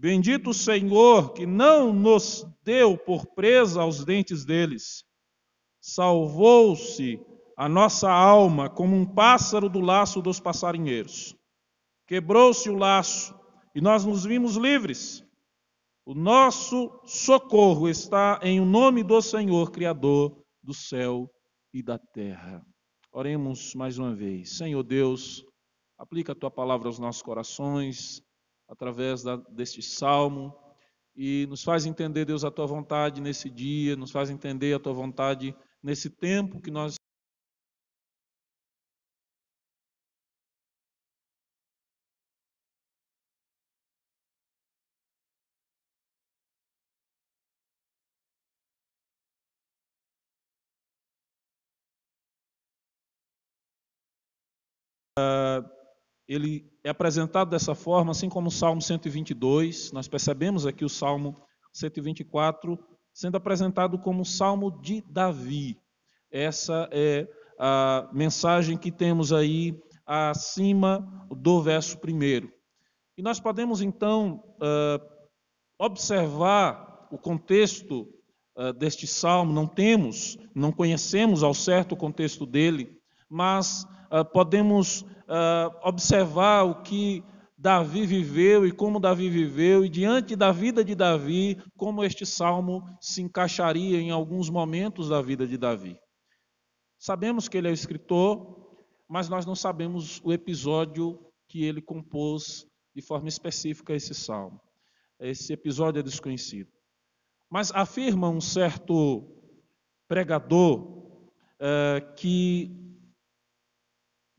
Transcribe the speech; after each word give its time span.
Bendito 0.00 0.48
o 0.48 0.54
Senhor 0.54 1.34
que 1.34 1.44
não 1.44 1.92
nos 1.92 2.46
deu 2.62 2.96
por 2.96 3.26
presa 3.34 3.82
aos 3.82 4.02
dentes 4.02 4.46
deles. 4.46 5.04
Salvou-se 5.78 7.20
a 7.54 7.68
nossa 7.68 8.10
alma 8.10 8.70
como 8.70 8.96
um 8.96 9.04
pássaro 9.04 9.68
do 9.68 9.78
laço 9.78 10.22
dos 10.22 10.40
passarinheiros. 10.40 11.36
Quebrou-se 12.06 12.70
o 12.70 12.78
laço 12.78 13.38
e 13.74 13.82
nós 13.82 14.02
nos 14.06 14.24
vimos 14.24 14.56
livres. 14.56 15.22
O 16.06 16.14
nosso 16.14 16.98
socorro 17.04 17.86
está 17.86 18.40
em 18.42 18.58
o 18.58 18.64
nome 18.64 19.02
do 19.02 19.20
Senhor, 19.20 19.70
Criador 19.70 20.34
do 20.62 20.72
céu 20.72 21.30
e 21.74 21.82
da 21.82 21.98
terra. 21.98 22.64
Oremos 23.12 23.74
mais 23.74 23.98
uma 23.98 24.14
vez. 24.14 24.56
Senhor 24.56 24.82
Deus, 24.82 25.44
aplica 25.98 26.32
a 26.32 26.34
tua 26.34 26.50
palavra 26.50 26.88
aos 26.88 26.98
nossos 26.98 27.20
corações 27.20 28.22
através 28.70 29.22
da, 29.24 29.36
deste 29.36 29.82
salmo 29.82 30.56
e 31.16 31.46
nos 31.50 31.64
faz 31.64 31.84
entender, 31.84 32.24
Deus, 32.24 32.44
a 32.44 32.50
tua 32.50 32.66
vontade 32.66 33.20
nesse 33.20 33.50
dia, 33.50 33.96
nos 33.96 34.12
faz 34.12 34.30
entender 34.30 34.72
a 34.72 34.78
tua 34.78 34.92
vontade 34.92 35.54
nesse 35.82 36.08
tempo 36.08 36.60
que 36.60 36.70
nós 36.70 36.94
ele 56.30 56.64
é 56.84 56.90
apresentado 56.90 57.50
dessa 57.50 57.74
forma, 57.74 58.12
assim 58.12 58.28
como 58.28 58.46
o 58.46 58.52
Salmo 58.52 58.80
122. 58.80 59.90
Nós 59.90 60.06
percebemos 60.06 60.64
aqui 60.64 60.84
o 60.84 60.88
Salmo 60.88 61.36
124 61.72 62.78
sendo 63.12 63.36
apresentado 63.36 63.98
como 63.98 64.22
o 64.22 64.24
Salmo 64.24 64.80
de 64.80 65.02
Davi. 65.10 65.76
Essa 66.30 66.88
é 66.92 67.26
a 67.58 68.08
mensagem 68.12 68.78
que 68.78 68.92
temos 68.92 69.32
aí 69.32 69.76
acima 70.06 71.26
do 71.28 71.60
verso 71.60 71.98
primeiro. 71.98 72.52
E 73.18 73.22
nós 73.22 73.40
podemos 73.40 73.82
então 73.82 74.40
observar 75.76 77.08
o 77.10 77.18
contexto 77.18 78.06
deste 78.78 79.04
salmo, 79.04 79.52
não 79.52 79.66
temos, 79.66 80.38
não 80.54 80.70
conhecemos 80.70 81.42
ao 81.42 81.54
certo 81.54 81.92
o 81.92 81.96
contexto 81.96 82.46
dele, 82.46 83.00
mas 83.28 83.84
podemos 84.32 85.02
uh, 85.02 85.70
observar 85.82 86.64
o 86.64 86.82
que 86.82 87.24
Davi 87.56 88.06
viveu 88.06 88.66
e 88.66 88.72
como 88.72 88.98
Davi 88.98 89.28
viveu, 89.28 89.84
e 89.84 89.88
diante 89.88 90.34
da 90.34 90.50
vida 90.50 90.82
de 90.82 90.94
Davi, 90.94 91.62
como 91.76 92.02
este 92.02 92.24
salmo 92.24 92.82
se 93.00 93.20
encaixaria 93.20 94.00
em 94.00 94.10
alguns 94.10 94.48
momentos 94.48 95.10
da 95.10 95.20
vida 95.20 95.46
de 95.46 95.58
Davi. 95.58 96.00
Sabemos 96.98 97.48
que 97.48 97.58
ele 97.58 97.68
é 97.68 97.70
o 97.70 97.74
escritor, 97.74 98.76
mas 99.06 99.28
nós 99.28 99.44
não 99.44 99.54
sabemos 99.54 100.22
o 100.24 100.32
episódio 100.32 101.18
que 101.48 101.64
ele 101.64 101.82
compôs 101.82 102.66
de 102.94 103.02
forma 103.02 103.28
específica 103.28 103.92
esse 103.92 104.14
salmo. 104.14 104.60
Esse 105.18 105.52
episódio 105.52 106.00
é 106.00 106.02
desconhecido. 106.02 106.70
Mas 107.50 107.70
afirma 107.72 108.30
um 108.30 108.40
certo 108.40 109.22
pregador 110.08 110.80
uh, 110.80 112.14
que 112.16 112.79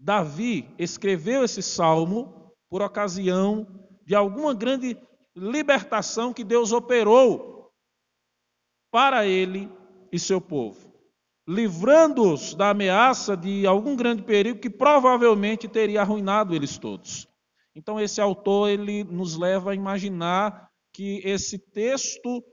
Davi 0.04 0.68
escreveu 0.80 1.44
esse 1.44 1.62
salmo 1.62 2.52
por 2.68 2.82
ocasião 2.82 3.68
de 4.04 4.16
alguma 4.16 4.52
grande 4.52 4.98
libertação 5.36 6.34
que 6.34 6.44
Deus 6.44 6.72
operou 6.72 7.72
para 8.92 9.28
ele 9.28 9.70
e 10.12 10.18
seu 10.18 10.42
povo, 10.42 10.92
livrando-os 11.48 12.56
da 12.56 12.72
ameaça 12.72 13.38
de 13.38 13.68
algum 13.68 13.96
grande 13.96 14.24
perigo 14.24 14.60
que 14.60 14.72
provavelmente 14.72 15.68
teria 15.68 16.02
arruinado 16.02 16.56
eles 16.56 16.80
todos. 16.80 17.28
Então 17.76 18.00
esse 18.00 18.20
autor 18.20 18.70
ele 18.72 19.04
nos 19.04 19.38
leva 19.38 19.72
a 19.72 19.76
imaginar 19.76 20.68
que 20.92 21.22
esse 21.24 21.60
texto 21.60 22.44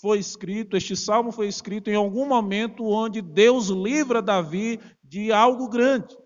foi 0.00 0.18
escrito, 0.18 0.76
este 0.76 0.96
salmo 0.96 1.30
foi 1.30 1.46
escrito 1.46 1.88
em 1.88 1.94
algum 1.94 2.26
momento 2.26 2.84
onde 2.84 3.22
Deus 3.22 3.68
livra 3.68 4.20
Davi 4.20 4.80
de 5.04 5.32
algo 5.32 5.68
grande 5.68 6.16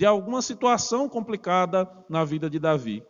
de 0.00 0.06
alguma 0.06 0.40
situação 0.40 1.10
complicada 1.10 1.86
na 2.08 2.24
vida 2.24 2.48
de 2.48 2.58
Davi. 2.58 3.04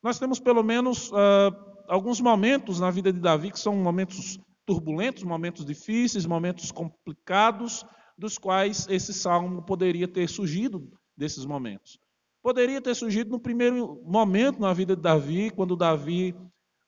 Nós 0.00 0.16
temos 0.16 0.38
pelo 0.38 0.62
menos 0.62 1.10
uh, 1.10 1.52
alguns 1.88 2.20
momentos 2.20 2.78
na 2.78 2.88
vida 2.88 3.12
de 3.12 3.18
Davi 3.18 3.50
que 3.50 3.58
são 3.58 3.74
momentos 3.74 4.38
turbulentos, 4.64 5.24
momentos 5.24 5.66
difíceis, 5.66 6.24
momentos 6.24 6.70
complicados, 6.70 7.84
dos 8.16 8.38
quais 8.38 8.86
esse 8.88 9.12
salmo 9.12 9.60
poderia 9.60 10.06
ter 10.06 10.28
surgido 10.28 10.88
desses 11.16 11.44
momentos. 11.44 11.98
Poderia 12.40 12.80
ter 12.80 12.94
surgido 12.94 13.28
no 13.28 13.40
primeiro 13.40 14.00
momento 14.04 14.60
na 14.60 14.72
vida 14.72 14.94
de 14.94 15.02
Davi, 15.02 15.50
quando 15.50 15.74
Davi 15.74 16.32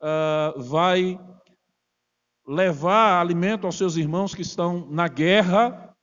uh, 0.00 0.62
vai 0.62 1.18
levar 2.46 3.20
alimento 3.20 3.66
aos 3.66 3.76
seus 3.76 3.96
irmãos 3.96 4.36
que 4.36 4.42
estão 4.42 4.88
na 4.88 5.08
guerra 5.08 5.96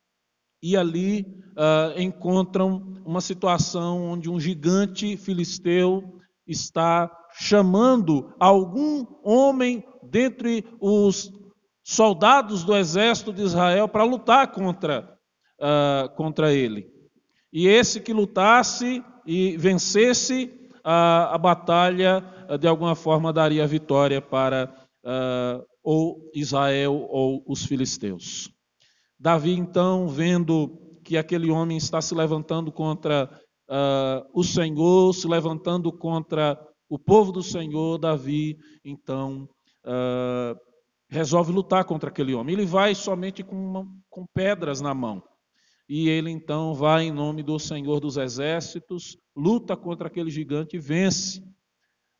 e 0.61 0.75
ali 0.75 1.44
uh, 1.55 1.99
encontram 1.99 3.01
uma 3.05 3.21
situação 3.21 4.03
onde 4.03 4.29
um 4.29 4.39
gigante 4.39 5.17
filisteu 5.17 6.19
está 6.47 7.11
chamando 7.37 8.33
algum 8.39 9.05
homem 9.23 9.83
dentre 10.03 10.65
os 10.79 11.31
soldados 11.83 12.63
do 12.63 12.75
exército 12.75 13.33
de 13.33 13.41
Israel 13.43 13.87
para 13.87 14.03
lutar 14.03 14.51
contra, 14.51 15.17
uh, 15.59 16.09
contra 16.15 16.53
ele. 16.53 16.87
E 17.51 17.67
esse 17.67 17.99
que 17.99 18.13
lutasse 18.13 19.03
e 19.25 19.57
vencesse 19.57 20.51
uh, 20.77 21.31
a 21.31 21.37
batalha, 21.37 22.23
uh, 22.49 22.57
de 22.57 22.67
alguma 22.67 22.95
forma 22.95 23.31
daria 23.31 23.67
vitória 23.67 24.21
para 24.21 24.73
ou 25.83 26.31
Israel 26.33 27.07
ou 27.11 27.43
os 27.45 27.63
filisteus. 27.63 28.49
Davi, 29.19 29.53
então, 29.53 30.07
vendo 30.07 30.84
que 31.05 31.17
aquele 31.17 31.51
homem 31.51 31.77
está 31.77 32.01
se 32.01 32.15
levantando 32.15 32.71
contra 32.71 33.29
uh, 33.69 34.27
o 34.33 34.43
Senhor, 34.43 35.13
se 35.13 35.27
levantando 35.27 35.95
contra 35.95 36.59
o 36.89 36.97
povo 36.97 37.31
do 37.31 37.43
Senhor, 37.43 37.99
Davi, 37.99 38.57
então, 38.83 39.47
uh, 39.85 40.59
resolve 41.07 41.51
lutar 41.51 41.85
contra 41.85 42.09
aquele 42.09 42.33
homem. 42.33 42.55
Ele 42.55 42.65
vai 42.65 42.95
somente 42.95 43.43
com, 43.43 43.55
uma, 43.55 43.87
com 44.09 44.25
pedras 44.33 44.81
na 44.81 44.95
mão. 44.95 45.21
E 45.87 46.09
ele 46.09 46.31
então 46.31 46.73
vai 46.73 47.03
em 47.03 47.11
nome 47.11 47.43
do 47.43 47.59
Senhor 47.59 47.99
dos 47.99 48.17
Exércitos, 48.17 49.15
luta 49.35 49.77
contra 49.77 50.07
aquele 50.07 50.31
gigante 50.31 50.77
e 50.77 50.79
vence. 50.79 51.43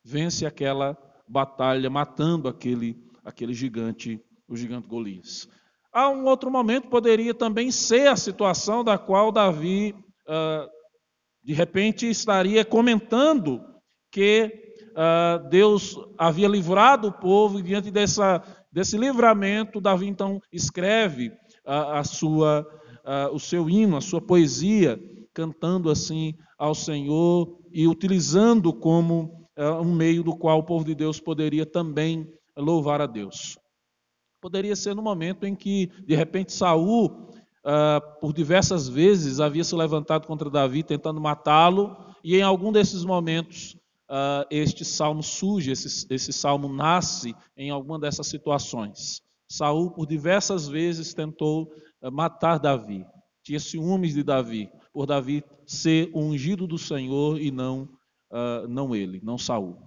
Vence 0.03 0.45
aquela 0.45 0.95
batalha, 1.27 1.89
matando 1.89 2.47
aquele, 2.47 2.95
aquele 3.23 3.55
gigante, 3.55 4.21
o 4.47 4.55
gigante 4.55 4.87
Golias. 4.87 5.49
Há 5.95 6.09
um 6.09 6.25
outro 6.25 6.51
momento, 6.51 6.89
poderia 6.89 7.33
também 7.33 7.71
ser 7.71 8.09
a 8.09 8.17
situação 8.17 8.83
da 8.83 8.97
qual 8.97 9.31
Davi, 9.31 9.95
uh, 10.27 10.69
de 11.41 11.53
repente, 11.53 12.05
estaria 12.09 12.65
comentando 12.65 13.63
que 14.11 14.73
uh, 14.91 15.47
Deus 15.47 15.97
havia 16.17 16.49
livrado 16.49 17.07
o 17.07 17.13
povo, 17.13 17.59
e 17.59 17.61
diante 17.61 17.91
dessa, 17.91 18.43
desse 18.69 18.97
livramento, 18.97 19.79
Davi 19.79 20.05
então 20.05 20.41
escreve 20.51 21.29
uh, 21.29 21.93
a 21.93 22.03
sua, 22.03 22.67
o 23.31 23.39
seu 23.39 23.69
hino, 23.69 23.95
a 23.95 24.01
sua 24.01 24.19
poesia, 24.19 24.99
cantando 25.33 25.89
assim 25.89 26.33
ao 26.57 26.75
Senhor 26.75 27.57
e 27.71 27.87
utilizando 27.87 28.73
como 28.73 29.47
um 29.81 29.95
meio 29.95 30.23
do 30.23 30.35
qual 30.35 30.59
o 30.59 30.65
povo 30.65 30.83
de 30.83 30.93
Deus 30.93 31.21
poderia 31.21 31.65
também 31.65 32.27
louvar 32.57 32.99
a 32.99 33.05
Deus. 33.05 33.57
Poderia 34.45 34.75
ser 34.75 34.93
no 34.93 35.01
momento 35.01 35.43
em 35.47 35.55
que, 35.55 35.89
de 36.05 36.13
repente, 36.13 36.53
Saul, 36.53 37.05
uh, 37.07 38.19
por 38.21 38.31
diversas 38.31 38.87
vezes, 38.87 39.39
havia 39.39 39.63
se 39.63 39.73
levantado 39.73 40.27
contra 40.27 40.51
Davi, 40.51 40.83
tentando 40.83 41.19
matá-lo, 41.19 41.97
e 42.23 42.35
em 42.35 42.43
algum 42.43 42.71
desses 42.71 43.03
momentos, 43.03 43.75
uh, 44.07 44.45
este 44.51 44.85
salmo 44.85 45.23
surge, 45.23 45.71
esse, 45.71 46.05
esse 46.11 46.31
salmo 46.31 46.71
nasce 46.71 47.33
em 47.57 47.71
alguma 47.71 47.97
dessas 47.97 48.27
situações. 48.27 49.23
Saul, 49.49 49.89
por 49.89 50.05
diversas 50.05 50.67
vezes, 50.67 51.11
tentou 51.11 51.71
uh, 52.03 52.11
matar 52.11 52.59
Davi, 52.59 53.03
tinha 53.41 53.59
ciúmes 53.59 54.13
de 54.13 54.21
Davi, 54.21 54.69
por 54.93 55.07
Davi 55.07 55.43
ser 55.65 56.11
ungido 56.13 56.67
do 56.67 56.77
Senhor 56.77 57.41
e 57.41 57.49
não, 57.49 57.89
não 58.69 58.95
ele, 58.95 59.19
não 59.23 59.39
Saul. 59.39 59.84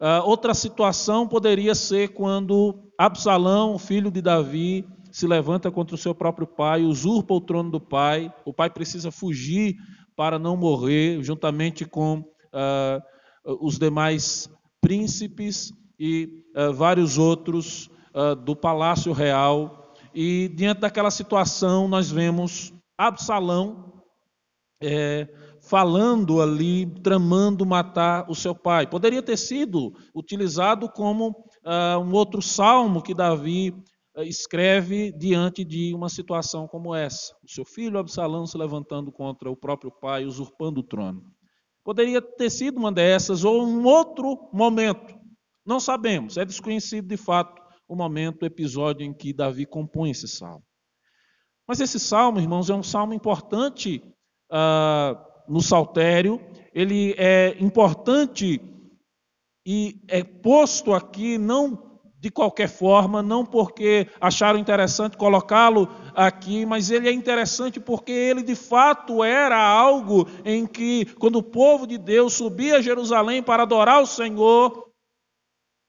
Uh, 0.00 0.22
outra 0.24 0.54
situação 0.54 1.26
poderia 1.26 1.74
ser 1.74 2.08
quando 2.10 2.92
Absalão, 2.96 3.78
filho 3.78 4.10
de 4.10 4.22
Davi, 4.22 4.86
se 5.10 5.26
levanta 5.26 5.70
contra 5.70 5.94
o 5.94 5.98
seu 5.98 6.14
próprio 6.14 6.46
pai, 6.46 6.82
usurpa 6.82 7.34
o 7.34 7.40
trono 7.40 7.70
do 7.70 7.80
pai. 7.80 8.32
O 8.44 8.52
pai 8.52 8.70
precisa 8.70 9.10
fugir 9.10 9.74
para 10.14 10.38
não 10.38 10.56
morrer, 10.56 11.22
juntamente 11.22 11.84
com 11.84 12.18
uh, 12.18 13.56
os 13.60 13.78
demais 13.78 14.48
príncipes. 14.80 15.72
e 15.98 16.44
uh, 16.56 16.72
vários 16.72 17.18
outros 17.18 17.90
do 18.44 18.56
Palácio 18.56 19.12
Real. 19.12 19.94
E 20.12 20.48
diante 20.56 20.80
daquela 20.80 21.10
situação, 21.10 21.86
nós 21.86 22.10
vemos 22.10 22.72
Absalão 22.96 23.88
é, 24.80 25.28
falando 25.68 26.40
ali, 26.40 26.86
tramando 27.02 27.66
matar 27.66 28.24
o 28.28 28.34
seu 28.34 28.54
pai. 28.54 28.86
Poderia 28.86 29.22
ter 29.22 29.36
sido 29.36 29.92
utilizado 30.14 30.88
como 30.88 31.30
uh, 31.30 31.98
um 32.00 32.12
outro 32.12 32.40
salmo 32.40 33.02
que 33.02 33.14
Davi 33.14 33.70
uh, 34.16 34.22
escreve 34.22 35.12
diante 35.12 35.64
de 35.64 35.94
uma 35.94 36.08
situação 36.08 36.66
como 36.66 36.94
essa. 36.94 37.34
O 37.44 37.50
seu 37.50 37.66
filho 37.66 37.98
Absalão 37.98 38.46
se 38.46 38.56
levantando 38.56 39.12
contra 39.12 39.50
o 39.50 39.56
próprio 39.56 39.90
pai, 39.90 40.24
usurpando 40.24 40.80
o 40.80 40.82
trono. 40.84 41.22
Poderia 41.84 42.22
ter 42.22 42.50
sido 42.50 42.78
uma 42.78 42.90
dessas 42.90 43.44
ou 43.44 43.62
um 43.62 43.84
outro 43.84 44.48
momento. 44.52 45.14
Não 45.66 45.78
sabemos, 45.78 46.38
é 46.38 46.44
desconhecido 46.46 47.06
de 47.06 47.16
fato 47.18 47.62
o 47.86 47.94
momento, 47.94 48.42
o 48.42 48.46
episódio 48.46 49.04
em 49.04 49.12
que 49.12 49.32
Davi 49.32 49.66
compõe 49.66 50.10
esse 50.10 50.28
salmo. 50.28 50.62
Mas 51.66 51.80
esse 51.80 51.98
salmo, 52.00 52.40
irmãos, 52.40 52.70
é 52.70 52.74
um 52.74 52.82
salmo 52.82 53.12
importante 53.12 54.02
uh, 54.50 55.27
no 55.48 55.60
saltério, 55.60 56.40
ele 56.74 57.14
é 57.16 57.56
importante 57.58 58.60
e 59.66 60.00
é 60.08 60.22
posto 60.22 60.92
aqui 60.92 61.38
não 61.38 61.86
de 62.20 62.30
qualquer 62.30 62.68
forma, 62.68 63.22
não 63.22 63.46
porque 63.46 64.08
acharam 64.20 64.58
interessante 64.58 65.16
colocá-lo 65.16 65.88
aqui, 66.16 66.66
mas 66.66 66.90
ele 66.90 67.08
é 67.08 67.12
interessante 67.12 67.78
porque 67.78 68.10
ele 68.10 68.42
de 68.42 68.56
fato 68.56 69.22
era 69.22 69.56
algo 69.56 70.26
em 70.44 70.66
que, 70.66 71.04
quando 71.14 71.36
o 71.36 71.42
povo 71.42 71.86
de 71.86 71.96
Deus 71.96 72.32
subia 72.32 72.78
a 72.78 72.82
Jerusalém 72.82 73.40
para 73.40 73.62
adorar 73.62 74.02
o 74.02 74.06
Senhor, 74.06 74.88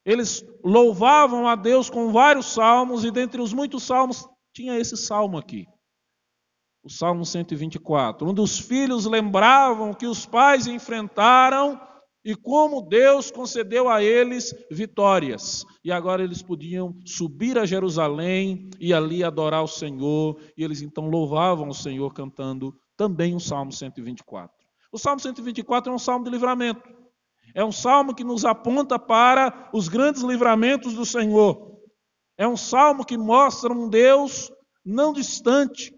eles 0.06 0.44
louvavam 0.64 1.48
a 1.48 1.56
Deus 1.56 1.90
com 1.90 2.12
vários 2.12 2.46
salmos, 2.46 3.04
e 3.04 3.10
dentre 3.10 3.40
os 3.40 3.52
muitos 3.52 3.82
salmos 3.82 4.24
tinha 4.54 4.78
esse 4.78 4.96
salmo 4.96 5.36
aqui 5.36 5.66
o 6.82 6.88
Salmo 6.88 7.24
124, 7.24 8.28
onde 8.28 8.40
os 8.40 8.58
filhos 8.58 9.04
lembravam 9.06 9.92
que 9.92 10.06
os 10.06 10.24
pais 10.24 10.66
enfrentaram 10.66 11.80
e 12.24 12.34
como 12.34 12.82
Deus 12.82 13.30
concedeu 13.30 13.88
a 13.88 14.02
eles 14.02 14.54
vitórias. 14.70 15.64
E 15.84 15.90
agora 15.90 16.22
eles 16.22 16.42
podiam 16.42 16.94
subir 17.04 17.58
a 17.58 17.66
Jerusalém 17.66 18.68
e 18.78 18.92
ali 18.92 19.24
adorar 19.24 19.62
o 19.62 19.68
Senhor, 19.68 20.38
e 20.56 20.62
eles 20.62 20.82
então 20.82 21.08
louvavam 21.08 21.68
o 21.68 21.74
Senhor 21.74 22.12
cantando 22.12 22.74
também 22.96 23.34
o 23.34 23.40
Salmo 23.40 23.72
124. 23.72 24.54
O 24.92 24.98
Salmo 24.98 25.20
124 25.20 25.90
é 25.90 25.94
um 25.94 25.98
salmo 25.98 26.24
de 26.24 26.30
livramento. 26.30 26.82
É 27.54 27.64
um 27.64 27.72
salmo 27.72 28.14
que 28.14 28.22
nos 28.22 28.44
aponta 28.44 28.98
para 28.98 29.70
os 29.72 29.88
grandes 29.88 30.22
livramentos 30.22 30.94
do 30.94 31.04
Senhor. 31.04 31.78
É 32.36 32.46
um 32.46 32.56
salmo 32.56 33.04
que 33.04 33.16
mostra 33.16 33.72
um 33.72 33.88
Deus 33.88 34.50
não 34.84 35.12
distante, 35.12 35.92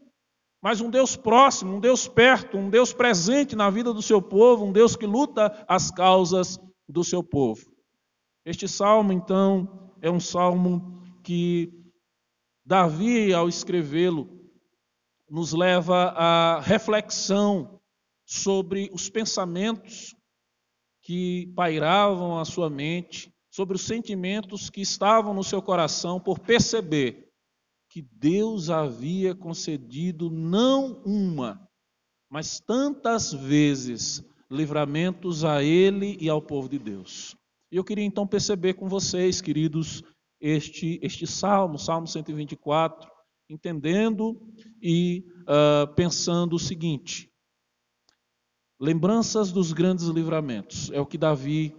mas 0.63 0.81
um 0.81 0.89
Deus 0.89 1.17
próximo, 1.17 1.75
um 1.75 1.81
Deus 1.81 2.07
perto, 2.07 2.57
um 2.57 2.71
Deus 2.71 2.93
presente 2.93 3.57
na 3.57 3.69
vida 3.69 3.93
do 3.93 4.01
seu 4.01 4.23
povo, 4.23 4.65
um 4.65 4.73
Deus 4.73 4.95
que 4.95 5.05
luta 5.05 5.65
as 5.67 5.91
causas 5.91 6.57
do 6.89 7.03
seu 7.03 7.21
povo. 7.21 7.69
Este 8.45 8.69
salmo, 8.69 9.13
então, 9.13 9.93
é 10.01 10.09
um 10.09 10.21
salmo 10.21 11.03
que 11.25 11.73
Davi, 12.65 13.35
ao 13.35 13.49
escrevê-lo, 13.49 14.41
nos 15.29 15.53
leva 15.53 16.11
à 16.11 16.61
reflexão 16.61 17.81
sobre 18.25 18.89
os 18.93 19.11
pensamentos 19.11 20.15
que 21.03 21.53
pairavam 21.57 22.39
a 22.39 22.45
sua 22.45 22.71
mente, 22.71 23.35
sobre 23.51 23.75
os 23.75 23.83
sentimentos 23.83 24.71
que 24.71 24.81
estavam 24.81 25.35
no 25.35 25.43
seu 25.43 25.61
coração 25.61 26.21
por 26.21 26.39
perceber 26.39 27.32
que 27.93 28.01
Deus 28.01 28.71
havia 28.71 29.35
concedido 29.35 30.31
não 30.31 31.03
uma, 31.05 31.69
mas 32.31 32.59
tantas 32.59 33.35
vezes 33.35 34.25
livramentos 34.51 35.45
a 35.45 35.63
ele 35.63 36.17
e 36.19 36.27
ao 36.27 36.41
povo 36.41 36.71
de 36.71 36.79
Deus. 36.79 37.37
E 37.71 37.77
eu 37.77 37.85
queria 37.85 38.05
então 38.05 38.27
perceber 38.27 38.75
com 38.75 38.89
vocês, 38.89 39.43
queridos, 39.43 40.03
este, 40.41 40.99
este 41.03 41.27
salmo, 41.27 41.79
Salmo 41.79 42.07
124, 42.07 43.11
entendendo 43.51 44.41
e 44.81 45.27
uh, 45.43 45.95
pensando 45.95 46.57
o 46.57 46.59
seguinte: 46.59 47.31
lembranças 48.81 49.53
dos 49.53 49.75
grandes 49.75 50.07
livramentos, 50.07 50.91
é 50.93 51.01
o 51.01 51.07
que 51.07 51.19
Davi 51.19 51.77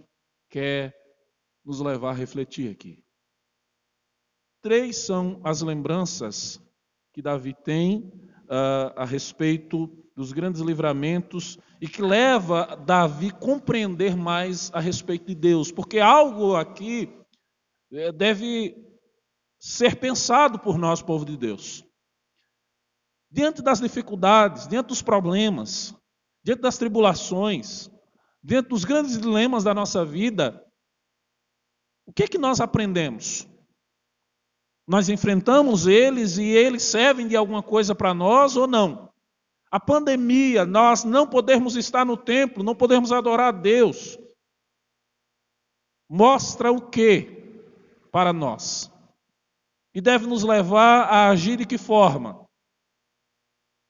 quer 0.48 0.94
nos 1.64 1.80
levar 1.80 2.10
a 2.10 2.14
refletir 2.14 2.70
aqui. 2.70 3.03
Três 4.64 4.96
são 4.96 5.42
as 5.44 5.60
lembranças 5.60 6.58
que 7.12 7.20
Davi 7.20 7.52
tem 7.52 7.98
uh, 8.44 8.96
a 8.96 9.04
respeito 9.04 9.88
dos 10.16 10.32
grandes 10.32 10.62
livramentos 10.62 11.58
e 11.82 11.86
que 11.86 12.00
leva 12.00 12.74
Davi 12.74 13.28
a 13.28 13.32
compreender 13.38 14.16
mais 14.16 14.70
a 14.72 14.80
respeito 14.80 15.26
de 15.26 15.34
Deus, 15.34 15.70
porque 15.70 15.98
algo 15.98 16.56
aqui 16.56 17.14
eh, 17.92 18.10
deve 18.10 18.74
ser 19.58 19.96
pensado 19.96 20.58
por 20.58 20.78
nós, 20.78 21.02
povo 21.02 21.26
de 21.26 21.36
Deus. 21.36 21.84
Diante 23.30 23.60
das 23.60 23.80
dificuldades, 23.80 24.66
diante 24.66 24.86
dos 24.86 25.02
problemas, 25.02 25.94
diante 26.42 26.62
das 26.62 26.78
tribulações, 26.78 27.90
diante 28.42 28.70
dos 28.70 28.86
grandes 28.86 29.20
dilemas 29.20 29.62
da 29.62 29.74
nossa 29.74 30.06
vida, 30.06 30.64
o 32.06 32.14
que 32.14 32.22
é 32.22 32.26
que 32.26 32.38
nós 32.38 32.62
aprendemos? 32.62 33.46
Nós 34.86 35.08
enfrentamos 35.08 35.86
eles 35.86 36.36
e 36.36 36.44
eles 36.44 36.82
servem 36.82 37.26
de 37.26 37.34
alguma 37.34 37.62
coisa 37.62 37.94
para 37.94 38.12
nós 38.12 38.56
ou 38.56 38.66
não? 38.66 39.10
A 39.70 39.80
pandemia, 39.80 40.64
nós 40.66 41.04
não 41.04 41.26
podemos 41.26 41.74
estar 41.74 42.04
no 42.04 42.16
templo, 42.16 42.62
não 42.62 42.76
podemos 42.76 43.10
adorar 43.10 43.48
a 43.48 43.56
Deus. 43.56 44.18
Mostra 46.08 46.70
o 46.70 46.90
que 46.90 47.62
para 48.12 48.32
nós? 48.32 48.92
E 49.94 50.00
deve 50.00 50.26
nos 50.26 50.42
levar 50.42 51.04
a 51.04 51.30
agir 51.30 51.56
de 51.56 51.66
que 51.66 51.78
forma? 51.78 52.44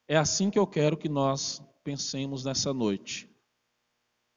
É 0.07 0.15
assim 0.15 0.49
que 0.49 0.57
eu 0.57 0.65
quero 0.65 0.97
que 0.97 1.09
nós 1.09 1.61
pensemos 1.83 2.45
nessa 2.45 2.73
noite, 2.73 3.29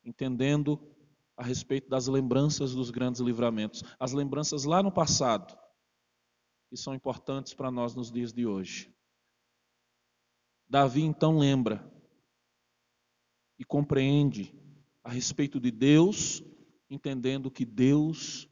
entendendo 0.05 0.79
a 1.37 1.43
respeito 1.43 1.89
das 1.89 2.09
lembranças 2.09 2.75
dos 2.75 2.91
grandes 2.91 3.21
livramentos, 3.21 3.85
as 3.99 4.13
lembranças 4.13 4.65
lá 4.65 4.83
no 4.83 4.91
passado 4.91 5.57
que 6.69 6.77
são 6.77 6.95
importantes 6.95 7.55
para 7.55 7.71
nós 7.71 7.95
nos 7.95 8.11
dias 8.11 8.33
de 8.33 8.47
hoje. 8.47 8.95
Davi 10.69 11.03
então 11.03 11.39
lembra 11.39 11.91
e 13.59 13.65
compreende 13.65 14.55
a 15.03 15.11
respeito 15.11 15.59
de 15.59 15.71
Deus, 15.71 16.43
entendendo 16.91 17.51
que 17.51 17.65
Deus 17.65 18.49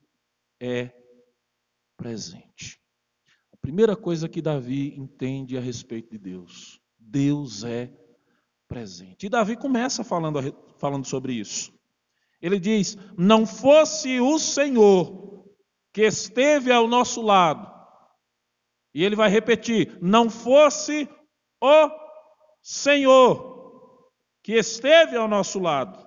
é 0.58 0.90
presente. 1.96 2.80
A 3.52 3.56
primeira 3.58 3.94
coisa 3.94 4.28
que 4.28 4.40
Davi 4.40 4.94
entende 4.96 5.56
a 5.58 5.61
respeito 5.61 6.11
de 6.11 6.18
Deus, 6.18 6.80
Deus 6.99 7.64
é 7.64 7.92
presente. 8.66 9.26
E 9.26 9.28
Davi 9.28 9.56
começa 9.56 10.02
falando, 10.02 10.38
falando 10.78 11.04
sobre 11.04 11.35
isso. 11.35 11.73
Ele 12.40 12.58
diz: 12.58 12.96
Não 13.16 13.46
fosse 13.46 14.20
o 14.20 14.38
Senhor 14.38 15.44
que 15.92 16.02
esteve 16.02 16.70
ao 16.70 16.87
nosso 16.87 17.23
lado, 17.23 17.75
e 18.96 19.04
ele 19.04 19.14
vai 19.14 19.28
repetir: 19.28 19.98
não 20.00 20.30
fosse 20.30 21.06
o 21.62 21.90
Senhor 22.62 24.08
que 24.42 24.54
esteve 24.54 25.18
ao 25.18 25.28
nosso 25.28 25.58
lado. 25.58 26.02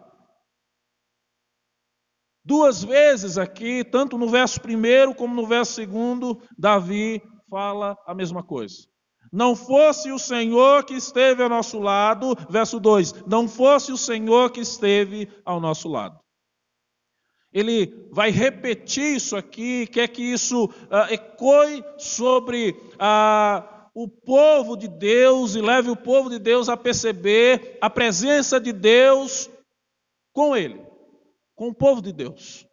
Duas 2.43 2.84
vezes 2.84 3.38
aqui, 3.38 3.84
tanto 3.84 4.17
no 4.17 4.27
verso 4.27 4.60
primeiro 4.60 5.13
como 5.13 5.36
no 5.36 5.46
verso 5.46 5.74
segundo, 5.74 6.41
Davi 6.58 7.22
fala 7.48 7.96
a 8.08 8.15
mesma 8.15 8.41
coisa. 8.41 8.88
Não 9.31 9.55
fosse 9.55 10.12
o 10.12 10.17
Senhor 10.17 10.84
que 10.84 10.96
esteve 10.96 11.43
ao 11.43 11.50
nosso 11.50 11.77
lado, 11.77 12.36
verso 12.50 12.79
2: 12.79 13.27
não 13.27 13.48
fosse 13.48 13.91
o 13.91 13.98
Senhor 13.98 14.51
que 14.51 14.62
esteve 14.62 15.31
ao 15.46 15.60
nosso 15.62 15.88
lado. 15.88 16.19
Ele 17.51 18.08
vai 18.12 18.29
repetir 18.29 19.15
isso 19.15 19.36
aqui, 19.36 19.88
quer 19.88 20.08
que 20.08 20.22
isso 20.22 20.65
uh, 20.65 21.12
ecoe 21.12 21.84
sobre 21.98 22.72
uh, 22.94 23.89
o 23.94 24.08
povo 24.08 24.77
de 24.77 24.88
Deus 24.88 25.56
e 25.56 25.62
leve 25.62 25.89
o 25.89 25.96
povo 25.96 26.29
de 26.29 26.38
Deus 26.38 26.70
a 26.70 26.77
perceber 26.77 27.77
a 27.82 27.89
presença 27.89 28.60
de 28.60 28.72
Deus 28.72 29.50
com 30.32 30.56
ele, 30.56 30.79
com 31.56 31.70
o 31.70 31.74
povo 31.74 32.01
de 32.01 32.13
Deus. 32.13 32.68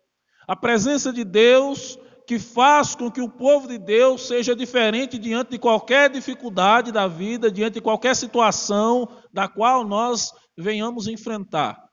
A 0.46 0.54
presença 0.54 1.10
de 1.10 1.24
Deus 1.24 1.98
que 2.26 2.38
faz 2.38 2.94
com 2.94 3.10
que 3.10 3.20
o 3.20 3.30
povo 3.30 3.68
de 3.68 3.78
Deus 3.78 4.26
seja 4.26 4.54
diferente 4.54 5.16
diante 5.16 5.52
de 5.52 5.58
qualquer 5.58 6.10
dificuldade 6.10 6.92
da 6.92 7.06
vida, 7.06 7.50
diante 7.50 7.74
de 7.74 7.80
qualquer 7.80 8.14
situação 8.14 9.08
da 9.32 9.48
qual 9.48 9.86
nós 9.86 10.32
venhamos 10.56 11.06
enfrentar 11.06 11.85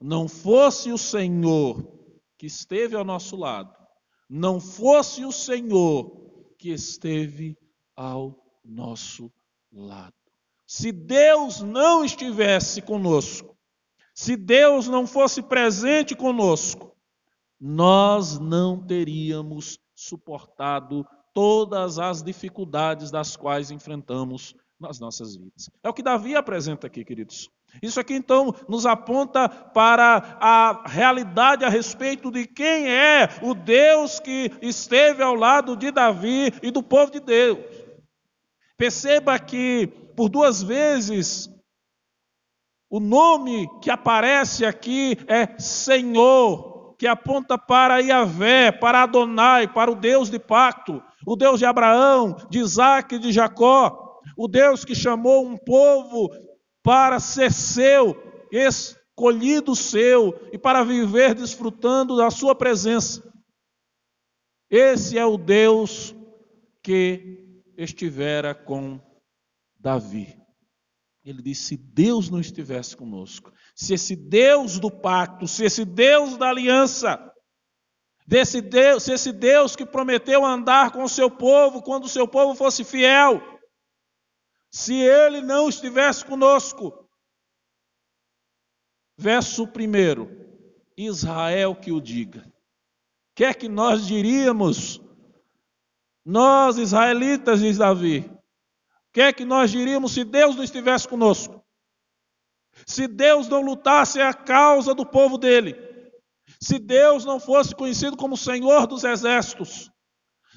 não 0.00 0.28
fosse 0.28 0.92
o 0.92 0.98
Senhor 0.98 1.84
que 2.38 2.46
esteve 2.46 2.94
ao 2.94 3.04
nosso 3.04 3.36
lado, 3.36 3.74
não 4.28 4.60
fosse 4.60 5.24
o 5.24 5.32
Senhor 5.32 6.54
que 6.58 6.70
esteve 6.70 7.56
ao 7.94 8.36
nosso 8.64 9.32
lado. 9.72 10.14
Se 10.66 10.90
Deus 10.90 11.60
não 11.62 12.04
estivesse 12.04 12.82
conosco, 12.82 13.56
se 14.12 14.36
Deus 14.36 14.88
não 14.88 15.06
fosse 15.06 15.42
presente 15.42 16.14
conosco, 16.16 16.96
nós 17.60 18.38
não 18.38 18.84
teríamos 18.84 19.78
suportado 19.94 21.06
todas 21.32 21.98
as 21.98 22.22
dificuldades 22.22 23.10
das 23.10 23.36
quais 23.36 23.70
enfrentamos 23.70 24.54
nas 24.78 24.98
nossas 24.98 25.36
vidas. 25.36 25.70
É 25.82 25.88
o 25.88 25.94
que 25.94 26.02
Davi 26.02 26.34
apresenta 26.34 26.86
aqui, 26.86 27.04
queridos. 27.04 27.50
Isso 27.82 28.00
aqui 28.00 28.14
então 28.14 28.54
nos 28.68 28.86
aponta 28.86 29.48
para 29.48 30.38
a 30.40 30.82
realidade 30.86 31.64
a 31.64 31.68
respeito 31.68 32.30
de 32.30 32.46
quem 32.46 32.90
é 32.90 33.28
o 33.42 33.54
Deus 33.54 34.20
que 34.20 34.50
esteve 34.62 35.22
ao 35.22 35.34
lado 35.34 35.76
de 35.76 35.90
Davi 35.90 36.52
e 36.62 36.70
do 36.70 36.82
povo 36.82 37.10
de 37.10 37.20
Deus. 37.20 37.58
Perceba 38.76 39.38
que 39.38 39.86
por 40.16 40.28
duas 40.28 40.62
vezes 40.62 41.50
o 42.88 43.00
nome 43.00 43.68
que 43.82 43.90
aparece 43.90 44.64
aqui 44.64 45.18
é 45.26 45.58
Senhor, 45.58 46.94
que 46.98 47.06
aponta 47.06 47.58
para 47.58 47.98
Yahvé, 47.98 48.70
para 48.70 49.02
Adonai, 49.02 49.66
para 49.66 49.90
o 49.90 49.94
Deus 49.94 50.30
de 50.30 50.38
pacto, 50.38 51.02
o 51.26 51.36
Deus 51.36 51.58
de 51.58 51.66
Abraão, 51.66 52.36
de 52.48 52.58
Isaac 52.58 53.16
e 53.16 53.18
de 53.18 53.32
Jacó, 53.32 54.20
o 54.36 54.46
Deus 54.46 54.84
que 54.84 54.94
chamou 54.94 55.46
um 55.46 55.56
povo 55.56 56.30
para 56.86 57.18
ser 57.18 57.52
seu, 57.52 58.16
escolhido 58.52 59.74
seu 59.74 60.48
e 60.52 60.56
para 60.56 60.84
viver 60.84 61.34
desfrutando 61.34 62.16
da 62.16 62.30
sua 62.30 62.54
presença. 62.54 63.28
Esse 64.70 65.18
é 65.18 65.26
o 65.26 65.36
Deus 65.36 66.14
que 66.84 67.60
estivera 67.76 68.54
com 68.54 69.00
Davi. 69.80 70.40
Ele 71.24 71.42
disse: 71.42 71.62
se 71.64 71.76
Deus 71.76 72.30
não 72.30 72.38
estivesse 72.38 72.96
conosco, 72.96 73.52
se 73.74 73.94
esse 73.94 74.14
Deus 74.14 74.78
do 74.78 74.88
pacto, 74.88 75.48
se 75.48 75.64
esse 75.64 75.84
Deus 75.84 76.36
da 76.36 76.50
aliança, 76.50 77.32
desse 78.24 78.60
Deus, 78.60 79.02
se 79.02 79.12
esse 79.12 79.32
Deus 79.32 79.74
que 79.74 79.84
prometeu 79.84 80.44
andar 80.44 80.92
com 80.92 81.02
o 81.02 81.08
seu 81.08 81.28
povo 81.28 81.82
quando 81.82 82.04
o 82.04 82.08
seu 82.08 82.28
povo 82.28 82.54
fosse 82.54 82.84
fiel, 82.84 83.55
se 84.70 84.94
ele 84.94 85.40
não 85.40 85.68
estivesse 85.68 86.24
conosco. 86.24 87.08
Verso 89.18 89.64
1: 89.64 89.70
Israel 90.96 91.74
que 91.74 91.92
o 91.92 92.00
diga. 92.00 92.50
Quer 93.34 93.54
que 93.54 93.68
nós 93.68 94.06
diríamos, 94.06 95.00
nós 96.24 96.78
israelitas, 96.78 97.60
diz 97.60 97.78
Davi, 97.78 98.30
quer 99.12 99.32
que 99.34 99.44
nós 99.44 99.70
diríamos 99.70 100.12
se 100.12 100.24
Deus 100.24 100.56
não 100.56 100.64
estivesse 100.64 101.06
conosco? 101.06 101.64
Se 102.86 103.06
Deus 103.06 103.48
não 103.48 103.62
lutasse 103.62 104.20
a 104.20 104.34
causa 104.34 104.94
do 104.94 105.06
povo 105.06 105.38
dele, 105.38 105.74
se 106.60 106.78
Deus 106.78 107.24
não 107.24 107.40
fosse 107.40 107.74
conhecido 107.74 108.16
como 108.16 108.36
Senhor 108.36 108.86
dos 108.86 109.04
exércitos, 109.04 109.90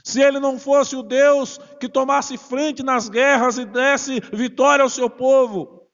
se 0.03 0.21
ele 0.21 0.39
não 0.39 0.57
fosse 0.59 0.95
o 0.95 1.03
Deus 1.03 1.57
que 1.79 1.89
tomasse 1.89 2.37
frente 2.37 2.83
nas 2.83 3.09
guerras 3.09 3.57
e 3.57 3.65
desse 3.65 4.19
vitória 4.33 4.83
ao 4.83 4.89
seu 4.89 5.09
povo, 5.09 5.87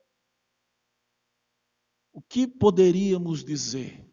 o 2.14 2.22
que 2.22 2.48
poderíamos 2.48 3.44
dizer? 3.44 4.06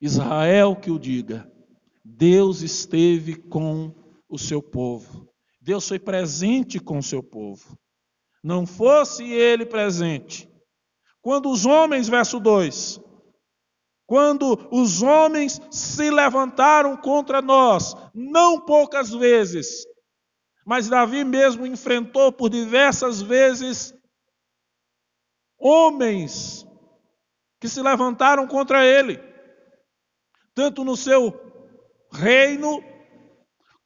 Israel 0.00 0.76
que 0.76 0.90
o 0.90 0.98
diga, 0.98 1.50
Deus 2.04 2.62
esteve 2.62 3.36
com 3.36 3.94
o 4.28 4.38
seu 4.38 4.62
povo, 4.62 5.28
Deus 5.60 5.86
foi 5.86 5.98
presente 5.98 6.78
com 6.78 6.98
o 6.98 7.02
seu 7.02 7.22
povo. 7.22 7.78
Não 8.42 8.66
fosse 8.66 9.24
ele 9.24 9.66
presente, 9.66 10.48
quando 11.20 11.50
os 11.50 11.66
homens, 11.66 12.08
verso 12.08 12.40
2, 12.40 13.00
quando 14.10 14.58
os 14.72 15.02
homens 15.02 15.60
se 15.70 16.10
levantaram 16.10 16.96
contra 16.96 17.40
nós, 17.40 17.94
não 18.12 18.60
poucas 18.60 19.10
vezes, 19.10 19.86
mas 20.66 20.88
Davi 20.88 21.22
mesmo 21.22 21.64
enfrentou 21.64 22.32
por 22.32 22.50
diversas 22.50 23.22
vezes 23.22 23.94
homens 25.56 26.66
que 27.60 27.68
se 27.68 27.80
levantaram 27.80 28.48
contra 28.48 28.84
ele, 28.84 29.16
tanto 30.56 30.82
no 30.82 30.96
seu 30.96 31.32
reino, 32.12 32.82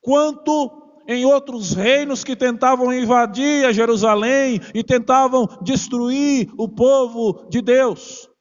quanto 0.01 1.03
em 1.07 1.27
outros 1.27 1.75
reinos 1.75 2.25
que 2.25 2.35
tentavam 2.35 2.95
invadir 2.95 3.67
a 3.67 3.73
Jerusalém 3.73 4.59
e 4.75 4.83
tentavam 4.83 5.47
destruir 5.61 6.51
o 6.57 6.67
povo 6.67 7.47
de 7.51 7.61
Deus. 7.61 8.33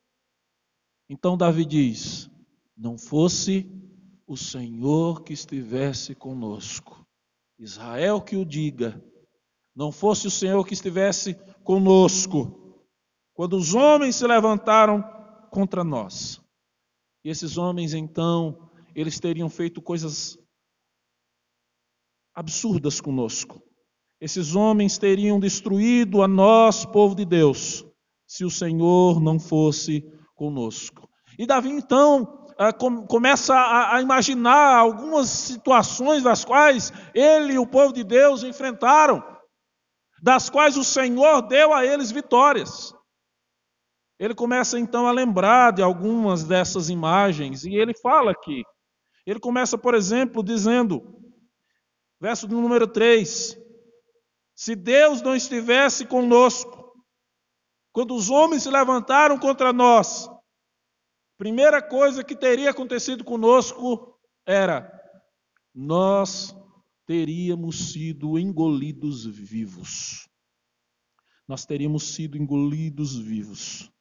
Então 1.09 1.37
Davi 1.37 1.65
diz: 1.65 2.29
Não 2.75 2.97
fosse 2.97 3.69
o 4.25 4.37
Senhor 4.37 5.23
que 5.23 5.33
estivesse 5.33 6.15
conosco, 6.15 7.05
Israel 7.59 8.21
que 8.21 8.35
o 8.35 8.45
diga, 8.45 9.03
não 9.75 9.91
fosse 9.91 10.27
o 10.27 10.31
Senhor 10.31 10.65
que 10.65 10.73
estivesse 10.73 11.33
conosco, 11.63 12.83
quando 13.33 13.57
os 13.57 13.73
homens 13.73 14.15
se 14.15 14.27
levantaram 14.27 15.03
contra 15.51 15.83
nós. 15.83 16.41
E 17.23 17.29
esses 17.29 17.57
homens, 17.57 17.93
então, 17.93 18.69
eles 18.95 19.19
teriam 19.19 19.49
feito 19.49 19.81
coisas 19.81 20.37
absurdas 22.35 22.99
conosco. 22.99 23.61
Esses 24.19 24.55
homens 24.55 24.97
teriam 24.97 25.39
destruído 25.39 26.21
a 26.21 26.27
nós, 26.27 26.85
povo 26.85 27.15
de 27.15 27.25
Deus, 27.25 27.85
se 28.27 28.45
o 28.45 28.49
Senhor 28.49 29.19
não 29.19 29.39
fosse 29.39 30.03
conosco. 30.35 31.09
E 31.37 31.45
Davi 31.45 31.69
então 31.69 32.45
ah, 32.57 32.71
começa 32.73 33.55
a 33.91 34.01
imaginar 34.01 34.77
algumas 34.77 35.29
situações 35.29 36.23
das 36.23 36.45
quais 36.45 36.91
ele 37.13 37.53
e 37.53 37.59
o 37.59 37.67
povo 37.67 37.93
de 37.93 38.03
Deus 38.03 38.43
enfrentaram, 38.43 39.23
das 40.21 40.49
quais 40.49 40.77
o 40.77 40.83
Senhor 40.83 41.41
deu 41.41 41.73
a 41.73 41.85
eles 41.85 42.11
vitórias. 42.11 42.93
Ele 44.19 44.35
começa 44.35 44.79
então 44.79 45.07
a 45.07 45.11
lembrar 45.11 45.73
de 45.73 45.81
algumas 45.81 46.43
dessas 46.43 46.89
imagens 46.89 47.65
e 47.65 47.75
ele 47.75 47.93
fala 47.97 48.31
aqui. 48.31 48.63
Ele 49.25 49.39
começa, 49.39 49.77
por 49.77 49.95
exemplo, 49.95 50.43
dizendo, 50.43 51.01
verso 52.21 52.47
número 52.47 52.87
3: 52.87 53.57
Se 54.55 54.75
Deus 54.75 55.21
não 55.21 55.35
estivesse 55.35 56.05
conosco, 56.05 56.82
quando 57.93 58.15
os 58.15 58.29
homens 58.31 58.63
se 58.63 58.71
levantaram 58.71 59.37
contra 59.37 59.71
nós, 59.71 60.27
primeira 61.37 61.81
coisa 61.81 62.23
que 62.23 62.35
teria 62.35 62.71
acontecido 62.71 63.23
conosco 63.23 64.19
era 64.45 64.91
nós 65.73 66.55
teríamos 67.05 67.91
sido 67.91 68.37
engolidos 68.39 69.25
vivos. 69.25 70.27
Nós 71.47 71.65
teríamos 71.65 72.15
sido 72.15 72.37
engolidos 72.37 73.17
vivos. 73.17 73.91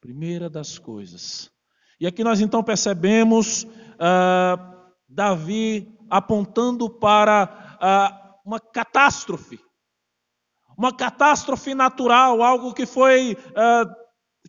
Primeira 0.00 0.48
das 0.48 0.78
coisas. 0.78 1.50
E 2.00 2.06
aqui 2.06 2.22
nós 2.22 2.40
então 2.40 2.62
percebemos 2.62 3.66
ah, 3.98 4.92
Davi 5.08 5.94
apontando 6.08 6.88
para 6.88 7.76
ah, 7.80 8.40
uma 8.44 8.60
catástrofe. 8.60 9.58
Uma 10.76 10.94
catástrofe 10.94 11.74
natural, 11.74 12.42
algo 12.42 12.74
que 12.74 12.86
foi 12.86 13.36
ah, 13.56 13.84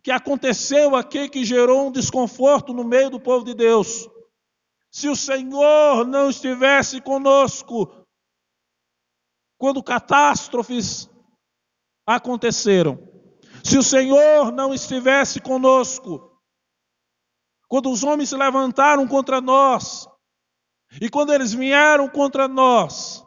que 0.02 0.10
aconteceu 0.12 0.94
aqui 0.94 1.28
que 1.28 1.44
gerou 1.44 1.88
um 1.88 1.90
desconforto 1.90 2.72
no 2.72 2.84
meio 2.84 3.10
do 3.10 3.18
povo 3.18 3.44
de 3.44 3.54
Deus. 3.54 4.08
Se 4.88 5.08
o 5.08 5.16
Senhor 5.16 6.06
não 6.06 6.30
estivesse 6.30 7.00
conosco, 7.00 8.06
quando 9.58 9.82
catástrofes 9.82 11.10
aconteceram, 12.06 12.98
se 13.64 13.76
o 13.76 13.82
Senhor 13.82 14.52
não 14.52 14.72
estivesse 14.72 15.40
conosco, 15.40 16.40
quando 17.66 17.90
os 17.90 18.04
homens 18.04 18.28
se 18.28 18.36
levantaram 18.36 19.08
contra 19.08 19.40
nós, 19.40 20.06
e 21.00 21.10
quando 21.10 21.32
eles 21.32 21.52
vieram 21.52 22.08
contra 22.08 22.46
nós, 22.46 23.26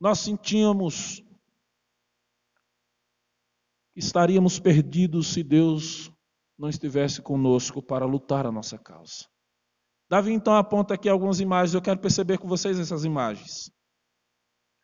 nós 0.00 0.20
sentíamos 0.20 1.22
estaríamos 3.96 4.58
perdidos 4.58 5.28
se 5.28 5.42
Deus 5.42 6.10
não 6.58 6.68
estivesse 6.68 7.20
conosco 7.22 7.82
para 7.82 8.06
lutar 8.06 8.46
a 8.46 8.52
nossa 8.52 8.78
causa. 8.78 9.26
Davi 10.08 10.32
então 10.32 10.54
aponta 10.54 10.94
aqui 10.94 11.08
algumas 11.08 11.40
imagens, 11.40 11.74
eu 11.74 11.82
quero 11.82 11.98
perceber 11.98 12.38
com 12.38 12.46
vocês 12.46 12.78
essas 12.78 13.04
imagens. 13.04 13.70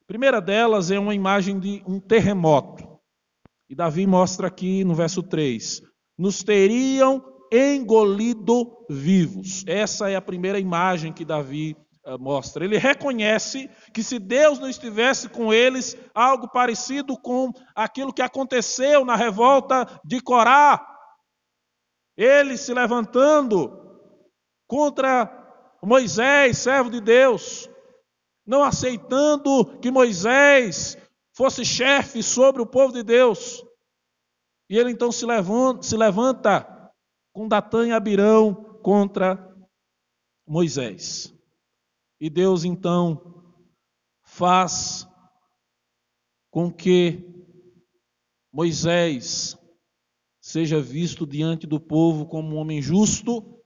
A 0.02 0.04
primeira 0.06 0.40
delas 0.40 0.90
é 0.90 0.98
uma 0.98 1.14
imagem 1.14 1.60
de 1.60 1.82
um 1.86 2.00
terremoto. 2.00 2.98
E 3.68 3.74
Davi 3.74 4.06
mostra 4.06 4.48
aqui 4.48 4.82
no 4.84 4.94
verso 4.94 5.22
3: 5.22 5.82
nos 6.16 6.42
teriam 6.42 7.22
engolido 7.52 8.86
vivos. 8.88 9.64
Essa 9.66 10.10
é 10.10 10.16
a 10.16 10.22
primeira 10.22 10.58
imagem 10.58 11.12
que 11.12 11.24
Davi 11.24 11.76
mostra. 12.16 12.64
Ele 12.64 12.78
reconhece 12.78 13.68
que 13.92 14.02
se 14.02 14.18
Deus 14.18 14.58
não 14.58 14.68
estivesse 14.68 15.28
com 15.28 15.52
eles, 15.52 15.96
algo 16.14 16.48
parecido 16.48 17.18
com 17.18 17.52
aquilo 17.74 18.12
que 18.12 18.22
aconteceu 18.22 19.04
na 19.04 19.16
revolta 19.16 20.00
de 20.04 20.20
Corá, 20.20 20.86
ele 22.16 22.56
se 22.56 22.72
levantando 22.72 24.00
contra 24.66 25.34
Moisés, 25.82 26.58
servo 26.58 26.90
de 26.90 27.00
Deus, 27.00 27.68
não 28.46 28.64
aceitando 28.64 29.78
que 29.78 29.90
Moisés 29.90 30.96
fosse 31.36 31.64
chefe 31.64 32.22
sobre 32.22 32.60
o 32.60 32.66
povo 32.66 32.92
de 32.92 33.02
Deus. 33.02 33.64
E 34.68 34.76
ele 34.76 34.90
então 34.90 35.12
se 35.12 35.24
levanta, 35.24 35.82
se 35.82 35.96
levanta 35.96 36.92
com 37.32 37.46
Datã 37.46 37.86
e 37.86 37.92
Abirão 37.92 38.80
contra 38.82 39.38
Moisés. 40.46 41.38
E 42.20 42.28
Deus 42.28 42.64
então 42.64 43.54
faz 44.22 45.06
com 46.50 46.72
que 46.72 47.25
Moisés 48.52 49.56
seja 50.40 50.80
visto 50.80 51.26
diante 51.26 51.66
do 51.66 51.78
povo 51.78 52.26
como 52.26 52.54
um 52.54 52.58
homem 52.58 52.80
justo, 52.82 53.62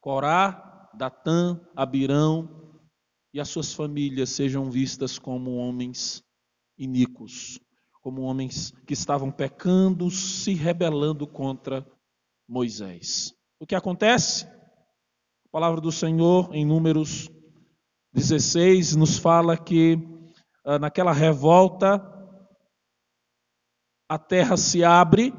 Corá, 0.00 0.90
Datã, 0.94 1.60
Abirão 1.74 2.80
e 3.34 3.40
as 3.40 3.48
suas 3.48 3.72
famílias 3.72 4.30
sejam 4.30 4.70
vistas 4.70 5.18
como 5.18 5.56
homens 5.56 6.22
iníquos, 6.78 7.58
como 8.02 8.22
homens 8.22 8.72
que 8.86 8.92
estavam 8.92 9.32
pecando, 9.32 10.10
se 10.10 10.54
rebelando 10.54 11.26
contra 11.26 11.84
Moisés. 12.48 13.34
O 13.58 13.66
que 13.66 13.74
acontece? 13.74 14.46
A 14.46 15.48
palavra 15.50 15.80
do 15.80 15.90
Senhor 15.90 16.54
em 16.54 16.64
Números 16.64 17.28
16 18.16 18.96
nos 18.96 19.18
fala 19.18 19.58
que 19.58 19.98
ah, 20.64 20.78
naquela 20.78 21.12
revolta 21.12 22.00
a 24.08 24.18
terra 24.18 24.56
se 24.56 24.82
abre 24.82 25.34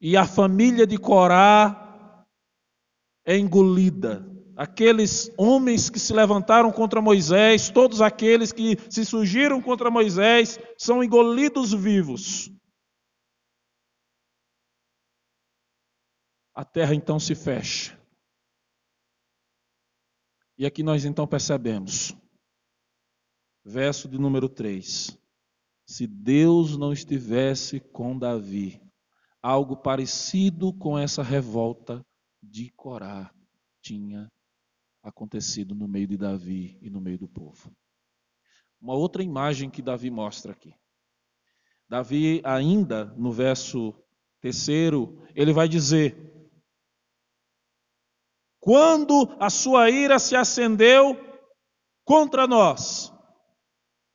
e 0.00 0.16
a 0.16 0.26
família 0.26 0.84
de 0.84 0.98
Corá 0.98 2.26
é 3.24 3.38
engolida. 3.38 4.28
Aqueles 4.56 5.32
homens 5.38 5.88
que 5.88 6.00
se 6.00 6.12
levantaram 6.12 6.72
contra 6.72 7.00
Moisés, 7.00 7.70
todos 7.70 8.02
aqueles 8.02 8.50
que 8.50 8.76
se 8.90 9.04
surgiram 9.04 9.62
contra 9.62 9.88
Moisés, 9.88 10.58
são 10.76 11.02
engolidos 11.02 11.72
vivos. 11.72 12.50
A 16.52 16.64
terra 16.64 16.92
então 16.92 17.20
se 17.20 17.36
fecha. 17.36 18.01
E 20.58 20.66
aqui 20.66 20.82
nós 20.82 21.04
então 21.04 21.26
percebemos, 21.26 22.14
verso 23.64 24.08
de 24.08 24.18
número 24.18 24.48
3: 24.48 25.18
se 25.86 26.06
Deus 26.06 26.76
não 26.76 26.92
estivesse 26.92 27.80
com 27.80 28.18
Davi, 28.18 28.80
algo 29.42 29.76
parecido 29.76 30.72
com 30.72 30.98
essa 30.98 31.22
revolta 31.22 32.04
de 32.42 32.70
Corá 32.70 33.32
tinha 33.82 34.30
acontecido 35.02 35.74
no 35.74 35.88
meio 35.88 36.06
de 36.06 36.16
Davi 36.16 36.78
e 36.80 36.88
no 36.88 37.00
meio 37.00 37.18
do 37.18 37.28
povo. 37.28 37.74
Uma 38.80 38.94
outra 38.94 39.22
imagem 39.22 39.70
que 39.70 39.82
Davi 39.82 40.10
mostra 40.10 40.52
aqui. 40.52 40.74
Davi, 41.88 42.40
ainda 42.44 43.06
no 43.16 43.32
verso 43.32 43.94
terceiro, 44.40 45.22
ele 45.34 45.52
vai 45.52 45.68
dizer: 45.68 46.31
quando 48.62 49.28
a 49.40 49.50
sua 49.50 49.90
ira 49.90 50.20
se 50.20 50.36
acendeu 50.36 51.18
contra 52.04 52.46
nós. 52.46 53.12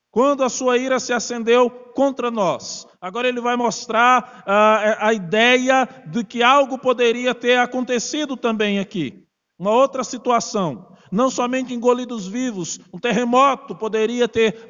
Quando 0.10 0.42
a 0.42 0.48
sua 0.48 0.78
ira 0.78 1.02
se 1.02 1.12
acendeu 1.12 1.70
contra 1.70 2.32
nós. 2.32 2.88
Agora 3.02 3.28
ele 3.28 3.42
vai 3.42 3.58
mostrar 3.58 4.46
uh, 4.48 5.06
a 5.06 5.14
ideia 5.14 5.86
de 6.08 6.24
que 6.24 6.42
algo 6.42 6.80
poderia 6.80 7.36
ter 7.36 7.60
acontecido 7.60 8.38
também 8.38 8.80
aqui. 8.80 9.28
Uma 9.60 9.72
outra 9.72 10.02
situação. 10.02 10.96
Não 11.12 11.30
somente 11.30 11.74
engolidos 11.74 12.26
vivos, 12.26 12.80
um 12.94 13.00
terremoto 13.00 13.76
poderia 13.76 14.30
ter, 14.30 14.66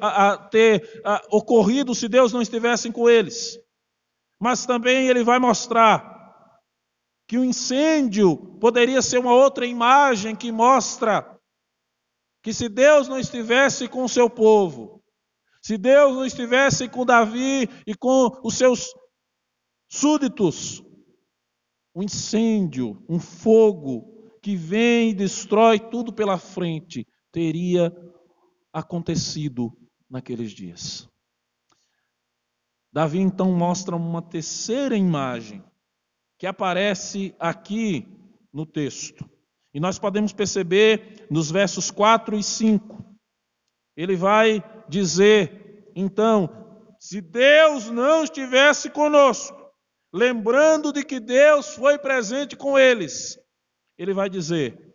ter 0.50 1.02
ocorrido 1.30 1.94
se 1.94 2.08
Deus 2.08 2.32
não 2.32 2.42
estivesse 2.42 2.90
com 2.90 3.08
eles. 3.08 3.58
Mas 4.40 4.66
também 4.66 5.08
ele 5.08 5.22
vai 5.22 5.38
mostrar 5.38 6.17
que 7.28 7.36
o 7.36 7.44
incêndio 7.44 8.38
poderia 8.58 9.02
ser 9.02 9.18
uma 9.18 9.34
outra 9.34 9.66
imagem 9.66 10.34
que 10.34 10.50
mostra 10.50 11.38
que 12.42 12.54
se 12.54 12.70
Deus 12.70 13.06
não 13.06 13.18
estivesse 13.18 13.86
com 13.86 14.02
o 14.02 14.08
seu 14.08 14.30
povo, 14.30 15.04
se 15.60 15.76
Deus 15.76 16.14
não 16.14 16.24
estivesse 16.24 16.88
com 16.88 17.04
Davi 17.04 17.68
e 17.86 17.94
com 17.94 18.40
os 18.42 18.56
seus 18.56 18.94
súditos, 19.90 20.82
um 21.94 22.02
incêndio, 22.02 23.04
um 23.06 23.20
fogo 23.20 24.38
que 24.42 24.56
vem 24.56 25.10
e 25.10 25.14
destrói 25.14 25.78
tudo 25.78 26.14
pela 26.14 26.38
frente, 26.38 27.06
teria 27.30 27.94
acontecido 28.72 29.76
naqueles 30.08 30.52
dias. 30.52 31.06
Davi 32.90 33.18
então 33.18 33.52
mostra 33.52 33.94
uma 33.94 34.22
terceira 34.22 34.96
imagem 34.96 35.62
que 36.38 36.46
aparece 36.46 37.34
aqui 37.38 38.06
no 38.52 38.64
texto. 38.64 39.28
E 39.74 39.80
nós 39.80 39.98
podemos 39.98 40.32
perceber 40.32 41.26
nos 41.30 41.50
versos 41.50 41.90
4 41.90 42.36
e 42.36 42.42
5. 42.42 43.04
Ele 43.96 44.16
vai 44.16 44.62
dizer, 44.88 45.90
então, 45.94 46.48
se 46.98 47.20
Deus 47.20 47.90
não 47.90 48.22
estivesse 48.22 48.88
conosco, 48.88 49.56
lembrando 50.12 50.92
de 50.92 51.04
que 51.04 51.20
Deus 51.20 51.74
foi 51.74 51.98
presente 51.98 52.56
com 52.56 52.78
eles, 52.78 53.38
ele 53.96 54.14
vai 54.14 54.30
dizer: 54.30 54.94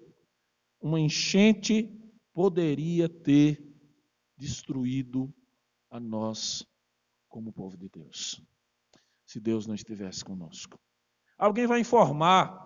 uma 0.81 0.99
enchente 0.99 1.89
poderia 2.33 3.07
ter 3.07 3.61
destruído 4.37 5.33
a 5.89 5.99
nós 5.99 6.65
como 7.29 7.53
povo 7.53 7.77
de 7.77 7.89
Deus, 7.89 8.41
se 9.25 9.39
Deus 9.39 9.67
não 9.67 9.75
estivesse 9.75 10.23
conosco. 10.23 10.79
Alguém 11.37 11.67
vai 11.67 11.79
informar 11.79 12.63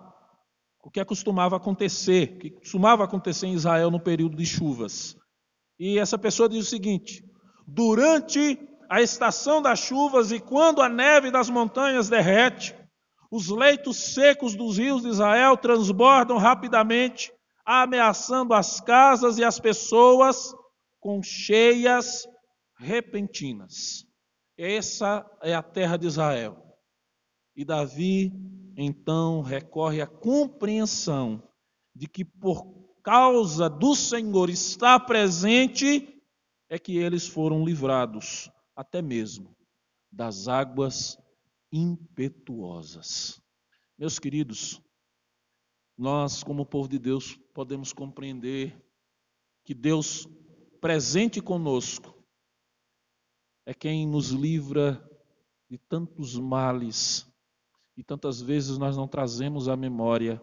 o 0.84 0.90
que 0.90 1.04
costumava 1.04 1.56
acontecer, 1.56 2.36
o 2.36 2.38
que 2.38 2.50
costumava 2.50 3.04
acontecer 3.04 3.46
em 3.46 3.54
Israel 3.54 3.90
no 3.90 4.00
período 4.00 4.36
de 4.36 4.46
chuvas. 4.46 5.16
E 5.78 5.98
essa 5.98 6.16
pessoa 6.16 6.48
diz 6.48 6.66
o 6.66 6.70
seguinte: 6.70 7.22
durante 7.66 8.58
a 8.88 9.02
estação 9.02 9.60
das 9.60 9.80
chuvas 9.80 10.32
e 10.32 10.40
quando 10.40 10.80
a 10.80 10.88
neve 10.88 11.30
das 11.30 11.50
montanhas 11.50 12.08
derrete, 12.08 12.74
os 13.30 13.48
leitos 13.48 14.14
secos 14.14 14.54
dos 14.54 14.78
rios 14.78 15.02
de 15.02 15.08
Israel 15.08 15.56
transbordam 15.56 16.38
rapidamente, 16.38 17.30
ameaçando 17.64 18.54
as 18.54 18.80
casas 18.80 19.36
e 19.36 19.44
as 19.44 19.60
pessoas 19.60 20.54
com 20.98 21.22
cheias 21.22 22.26
repentinas. 22.78 24.06
Essa 24.56 25.24
é 25.42 25.54
a 25.54 25.62
terra 25.62 25.96
de 25.96 26.06
Israel. 26.06 26.67
E 27.58 27.64
Davi 27.64 28.32
então 28.76 29.42
recorre 29.42 30.00
à 30.00 30.06
compreensão 30.06 31.42
de 31.92 32.06
que 32.06 32.24
por 32.24 32.64
causa 33.02 33.68
do 33.68 33.96
Senhor 33.96 34.48
estar 34.48 35.00
presente 35.00 36.22
é 36.68 36.78
que 36.78 36.96
eles 36.96 37.26
foram 37.26 37.64
livrados 37.64 38.48
até 38.76 39.02
mesmo 39.02 39.56
das 40.08 40.46
águas 40.46 41.18
impetuosas. 41.72 43.42
Meus 43.98 44.20
queridos, 44.20 44.80
nós, 45.96 46.44
como 46.44 46.64
povo 46.64 46.88
de 46.88 47.00
Deus, 47.00 47.34
podemos 47.52 47.92
compreender 47.92 48.80
que 49.64 49.74
Deus 49.74 50.28
presente 50.80 51.40
conosco 51.40 52.24
é 53.66 53.74
quem 53.74 54.06
nos 54.06 54.28
livra 54.28 55.04
de 55.68 55.76
tantos 55.76 56.38
males 56.38 57.26
e 57.98 58.04
tantas 58.04 58.40
vezes 58.40 58.78
nós 58.78 58.96
não 58.96 59.08
trazemos 59.08 59.68
à 59.68 59.76
memória 59.76 60.40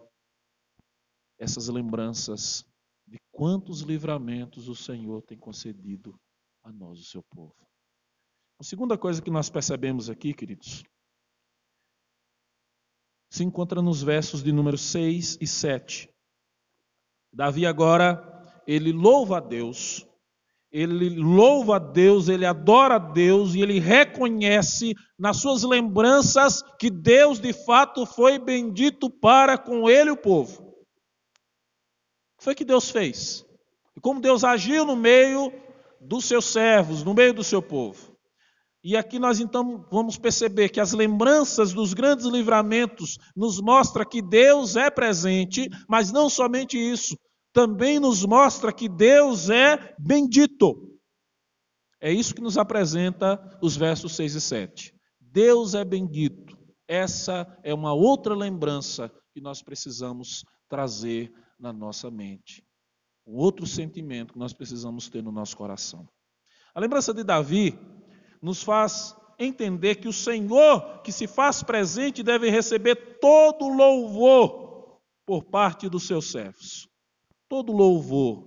essas 1.39 1.69
lembranças 1.69 2.65
de 3.07 3.17
quantos 3.31 3.79
livramentos 3.79 4.67
o 4.67 4.75
Senhor 4.75 5.21
tem 5.21 5.37
concedido 5.37 6.19
a 6.63 6.71
nós, 6.73 6.99
o 6.99 7.05
seu 7.05 7.23
povo. 7.23 7.55
A 8.59 8.63
segunda 8.63 8.97
coisa 8.97 9.21
que 9.21 9.31
nós 9.31 9.49
percebemos 9.49 10.09
aqui, 10.09 10.33
queridos, 10.33 10.83
se 13.31 13.45
encontra 13.45 13.81
nos 13.81 14.03
versos 14.03 14.43
de 14.43 14.51
número 14.51 14.77
6 14.77 15.37
e 15.39 15.47
7. 15.47 16.13
Davi 17.31 17.65
agora, 17.65 18.21
ele 18.67 18.91
louva 18.91 19.37
a 19.37 19.41
Deus 19.41 20.05
ele 20.77 21.09
louva 21.09 21.77
a 21.77 21.79
Deus, 21.79 22.27
ele 22.27 22.45
adora 22.45 22.95
a 22.95 22.99
Deus 22.99 23.55
e 23.55 23.61
ele 23.61 23.79
reconhece 23.79 24.93
nas 25.17 25.37
suas 25.37 25.63
lembranças 25.63 26.61
que 26.77 26.89
Deus 26.89 27.39
de 27.39 27.53
fato 27.53 28.05
foi 28.05 28.37
bendito 28.37 29.09
para 29.09 29.57
com 29.57 29.89
ele 29.89 30.09
o 30.09 30.17
povo. 30.17 30.63
O 30.63 32.37
que 32.39 32.43
foi 32.43 32.55
que 32.55 32.65
Deus 32.65 32.89
fez? 32.89 33.45
E 33.95 34.01
como 34.01 34.19
Deus 34.19 34.43
agiu 34.43 34.83
no 34.83 34.97
meio 34.97 35.49
dos 36.01 36.25
seus 36.25 36.43
servos, 36.43 37.05
no 37.05 37.13
meio 37.13 37.33
do 37.33 37.43
seu 37.43 37.61
povo. 37.61 38.13
E 38.83 38.97
aqui 38.97 39.17
nós 39.17 39.39
então 39.39 39.87
vamos 39.89 40.17
perceber 40.17 40.67
que 40.67 40.81
as 40.81 40.91
lembranças 40.91 41.71
dos 41.71 41.93
grandes 41.93 42.25
livramentos 42.25 43.17
nos 43.33 43.61
mostra 43.61 44.05
que 44.05 44.21
Deus 44.21 44.75
é 44.75 44.89
presente, 44.89 45.69
mas 45.87 46.11
não 46.11 46.29
somente 46.29 46.77
isso, 46.77 47.17
também 47.55 48.01
nos 48.01 48.25
mostra 48.25 48.73
que 48.73 48.89
Deus 48.89 49.49
é 49.49 49.95
bendito. 49.97 50.99
É 52.01 52.11
isso 52.11 52.35
que 52.35 52.41
nos 52.41 52.57
apresenta 52.57 53.39
os 53.61 53.77
versos 53.77 54.13
6 54.17 54.35
e 54.35 54.41
7. 54.41 54.93
Deus 55.21 55.73
é 55.73 55.85
bendito. 55.85 56.57
Essa 56.85 57.47
é 57.63 57.73
uma 57.73 57.93
outra 57.93 58.35
lembrança 58.35 59.09
que 59.33 59.39
nós 59.39 59.61
precisamos 59.61 60.43
trazer 60.67 61.31
na 61.57 61.71
nossa 61.71 62.11
mente. 62.11 62.61
Um 63.25 63.37
outro 63.37 63.65
sentimento 63.65 64.33
que 64.33 64.39
nós 64.39 64.51
precisamos 64.51 65.07
ter 65.07 65.23
no 65.23 65.31
nosso 65.31 65.55
coração. 65.55 66.05
A 66.75 66.79
lembrança 66.81 67.13
de 67.13 67.23
Davi 67.23 67.79
nos 68.41 68.63
faz 68.63 69.15
entender 69.39 69.95
que 69.95 70.09
o 70.09 70.13
Senhor 70.13 71.01
que 71.03 71.11
se 71.11 71.25
faz 71.25 71.63
presente 71.63 72.21
deve 72.21 72.49
receber 72.49 73.17
todo 73.21 73.69
louvor 73.69 74.99
por 75.25 75.45
parte 75.45 75.87
dos 75.87 76.05
seus 76.05 76.29
servos. 76.31 76.93
Todo 77.47 77.71
louvor 77.71 78.43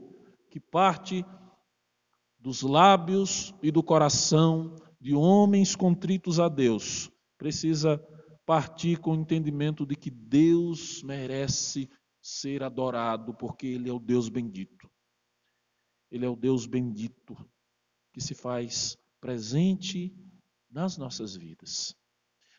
que 0.51 0.59
parte 0.59 1.25
dos 2.39 2.63
lábios 2.63 3.55
e 3.63 3.71
do 3.71 3.83
coração 3.83 4.75
de 5.01 5.15
homens 5.15 5.77
contritos 5.77 6.41
a 6.41 6.49
Deus 6.49 7.11
precisa 7.37 7.99
partir 8.45 8.99
com 8.99 9.13
o 9.13 9.21
entendimento 9.21 9.85
de 9.85 9.95
que 9.95 10.11
Deus 10.11 11.03
merece 11.03 11.89
ser 12.21 12.63
adorado, 12.63 13.35
porque 13.35 13.67
Ele 13.67 13.89
é 13.89 13.93
o 13.93 13.99
Deus 13.99 14.29
bendito. 14.29 14.91
Ele 16.11 16.25
é 16.25 16.29
o 16.29 16.37
Deus 16.37 16.67
bendito 16.67 17.37
que 18.13 18.21
se 18.21 18.35
faz 18.35 18.97
presente 19.21 20.15
nas 20.71 20.97
nossas 20.97 21.37
vidas. 21.37 21.95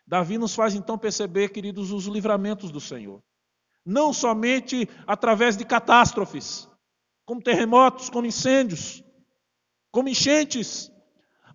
Davi 0.06 0.38
nos 0.38 0.54
faz 0.54 0.74
então 0.74 0.98
perceber, 0.98 1.50
queridos, 1.50 1.92
os 1.92 2.06
livramentos 2.06 2.70
do 2.70 2.80
Senhor. 2.80 3.22
Não 3.84 4.12
somente 4.12 4.88
através 5.06 5.56
de 5.56 5.64
catástrofes, 5.64 6.68
como 7.24 7.42
terremotos, 7.42 8.10
como 8.10 8.26
incêndios, 8.26 9.02
como 9.90 10.08
enchentes, 10.08 10.90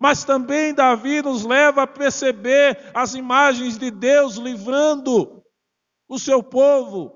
mas 0.00 0.24
também 0.24 0.74
Davi 0.74 1.22
nos 1.22 1.44
leva 1.44 1.82
a 1.82 1.86
perceber 1.86 2.90
as 2.94 3.14
imagens 3.14 3.78
de 3.78 3.90
Deus 3.90 4.36
livrando 4.36 5.42
o 6.08 6.18
seu 6.18 6.42
povo, 6.42 7.12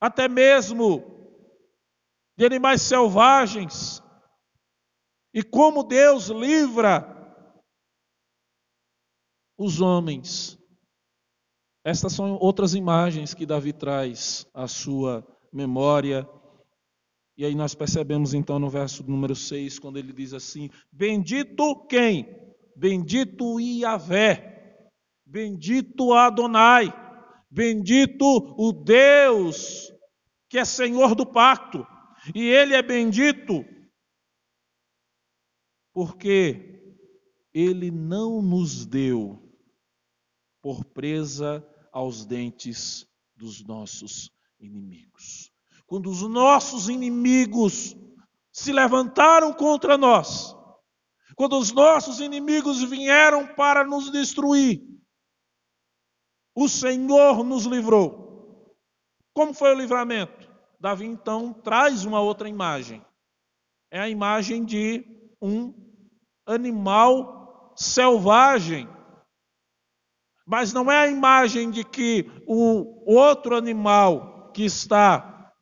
até 0.00 0.28
mesmo 0.28 1.16
de 2.36 2.44
animais 2.44 2.82
selvagens, 2.82 4.02
e 5.32 5.42
como 5.42 5.82
Deus 5.82 6.28
livra 6.28 7.12
os 9.58 9.80
homens. 9.80 10.55
Estas 11.86 12.14
são 12.14 12.36
outras 12.40 12.74
imagens 12.74 13.32
que 13.32 13.46
Davi 13.46 13.72
traz 13.72 14.44
à 14.52 14.66
sua 14.66 15.24
memória. 15.52 16.28
E 17.38 17.44
aí 17.44 17.54
nós 17.54 17.76
percebemos 17.76 18.34
então 18.34 18.58
no 18.58 18.68
verso 18.68 19.04
número 19.04 19.36
6, 19.36 19.78
quando 19.78 19.96
ele 19.96 20.12
diz 20.12 20.32
assim: 20.32 20.68
Bendito 20.90 21.86
quem? 21.86 22.26
Bendito 22.74 23.60
Iavé, 23.60 24.90
bendito 25.24 26.12
Adonai, 26.12 26.92
bendito 27.48 28.24
o 28.58 28.72
Deus 28.72 29.88
que 30.48 30.58
é 30.58 30.64
Senhor 30.64 31.14
do 31.14 31.24
pacto, 31.24 31.86
e 32.34 32.48
ele 32.48 32.74
é 32.74 32.82
bendito 32.82 33.64
porque 35.92 36.98
ele 37.54 37.92
não 37.92 38.42
nos 38.42 38.84
deu 38.84 39.40
por 40.60 40.84
presa 40.84 41.64
aos 41.96 42.26
dentes 42.26 43.08
dos 43.34 43.64
nossos 43.64 44.30
inimigos. 44.60 45.50
Quando 45.86 46.10
os 46.10 46.20
nossos 46.28 46.90
inimigos 46.90 47.96
se 48.52 48.70
levantaram 48.70 49.50
contra 49.54 49.96
nós, 49.96 50.54
quando 51.34 51.58
os 51.58 51.72
nossos 51.72 52.20
inimigos 52.20 52.82
vieram 52.82 53.46
para 53.46 53.82
nos 53.82 54.10
destruir, 54.10 54.86
o 56.54 56.68
Senhor 56.68 57.42
nos 57.42 57.64
livrou. 57.64 58.76
Como 59.32 59.54
foi 59.54 59.74
o 59.74 59.78
livramento? 59.78 60.52
Davi 60.78 61.06
então 61.06 61.54
traz 61.54 62.04
uma 62.04 62.20
outra 62.20 62.46
imagem. 62.46 63.02
É 63.90 64.00
a 64.00 64.08
imagem 64.08 64.66
de 64.66 65.02
um 65.40 65.72
animal 66.44 67.72
selvagem. 67.74 68.86
Mas 70.46 70.72
não 70.72 70.90
é 70.90 70.98
a 70.98 71.08
imagem 71.08 71.70
de 71.72 71.82
que 71.82 72.30
o 72.46 73.12
outro 73.12 73.56
animal 73.56 74.52
que 74.52 74.64
está 74.64 75.52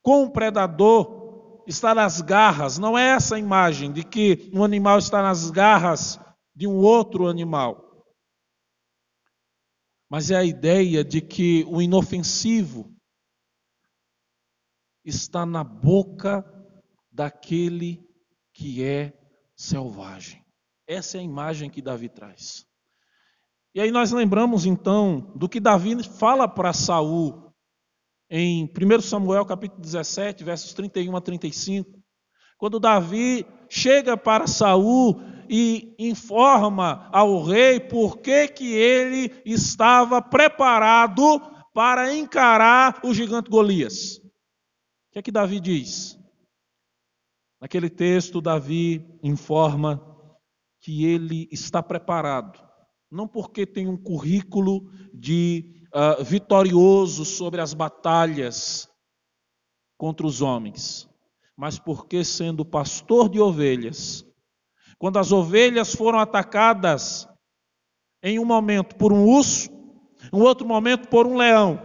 com 0.00 0.24
o 0.24 0.30
predador 0.30 1.64
está 1.66 1.92
nas 1.92 2.20
garras. 2.20 2.78
Não 2.78 2.96
é 2.96 3.08
essa 3.08 3.36
imagem 3.38 3.92
de 3.92 4.04
que 4.04 4.48
um 4.54 4.62
animal 4.62 4.98
está 4.98 5.20
nas 5.22 5.50
garras 5.50 6.20
de 6.54 6.68
um 6.68 6.76
outro 6.76 7.26
animal. 7.26 8.06
Mas 10.08 10.30
é 10.30 10.36
a 10.36 10.44
ideia 10.44 11.02
de 11.02 11.20
que 11.20 11.64
o 11.68 11.82
inofensivo 11.82 12.94
está 15.04 15.44
na 15.44 15.64
boca 15.64 16.44
daquele 17.10 18.06
que 18.52 18.84
é 18.84 19.12
selvagem. 19.56 20.44
Essa 20.86 21.16
é 21.16 21.20
a 21.20 21.24
imagem 21.24 21.70
que 21.70 21.82
Davi 21.82 22.08
traz. 22.08 22.66
E 23.74 23.80
aí 23.80 23.90
nós 23.90 24.12
lembramos 24.12 24.66
então 24.66 25.32
do 25.34 25.48
que 25.48 25.58
Davi 25.58 26.02
fala 26.02 26.46
para 26.46 26.72
Saul 26.72 27.50
em 28.30 28.64
1 28.64 29.00
Samuel 29.00 29.44
capítulo 29.46 29.80
17, 29.80 30.44
versos 30.44 30.72
31 30.74 31.16
a 31.16 31.20
35. 31.20 32.02
Quando 32.58 32.78
Davi 32.78 33.46
chega 33.68 34.16
para 34.16 34.46
Saul 34.46 35.20
e 35.48 35.94
informa 35.98 37.08
ao 37.12 37.42
rei 37.42 37.80
por 37.80 38.18
que, 38.18 38.48
que 38.48 38.74
ele 38.74 39.32
estava 39.44 40.20
preparado 40.22 41.40
para 41.74 42.14
encarar 42.14 43.00
o 43.02 43.12
gigante 43.14 43.50
Golias. 43.50 44.18
O 44.18 45.12
que 45.12 45.18
é 45.18 45.22
que 45.22 45.32
Davi 45.32 45.58
diz? 45.58 46.18
Naquele 47.60 47.88
texto, 47.88 48.40
Davi 48.40 49.18
informa 49.22 50.00
que 50.80 51.04
ele 51.04 51.48
está 51.50 51.82
preparado, 51.82 52.58
não 53.12 53.28
porque 53.28 53.66
tem 53.66 53.86
um 53.86 53.96
currículo 53.96 54.90
de 55.12 55.84
uh, 55.94 56.24
vitorioso 56.24 57.26
sobre 57.26 57.60
as 57.60 57.74
batalhas 57.74 58.88
contra 59.98 60.26
os 60.26 60.40
homens, 60.40 61.06
mas 61.54 61.78
porque, 61.78 62.24
sendo 62.24 62.64
pastor 62.64 63.28
de 63.28 63.38
ovelhas, 63.38 64.24
quando 64.98 65.18
as 65.18 65.30
ovelhas 65.30 65.94
foram 65.94 66.18
atacadas 66.18 67.28
em 68.22 68.38
um 68.38 68.46
momento 68.46 68.96
por 68.96 69.12
um 69.12 69.28
urso, 69.28 69.70
em 70.32 70.40
outro 70.40 70.66
momento 70.66 71.08
por 71.08 71.26
um 71.26 71.36
leão, 71.36 71.80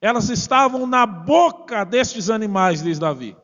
elas 0.00 0.28
estavam 0.30 0.84
na 0.84 1.06
boca 1.06 1.84
destes 1.84 2.28
animais, 2.28 2.82
diz 2.82 2.98
Davi. 2.98 3.36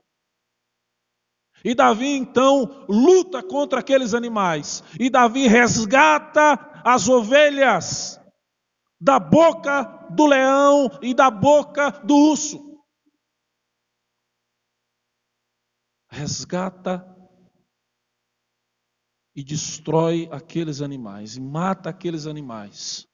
E 1.64 1.74
Davi 1.74 2.16
então 2.16 2.84
luta 2.88 3.42
contra 3.42 3.80
aqueles 3.80 4.14
animais. 4.14 4.82
E 4.98 5.10
Davi 5.10 5.46
resgata 5.46 6.80
as 6.84 7.08
ovelhas 7.08 8.20
da 9.00 9.18
boca 9.18 9.82
do 10.10 10.26
leão 10.26 10.90
e 11.02 11.14
da 11.14 11.30
boca 11.30 11.90
do 12.04 12.14
urso. 12.14 12.66
Resgata 16.10 17.04
e 19.34 19.44
destrói 19.44 20.28
aqueles 20.32 20.80
animais, 20.80 21.36
e 21.36 21.40
mata 21.40 21.90
aqueles 21.90 22.26
animais. 22.26 23.06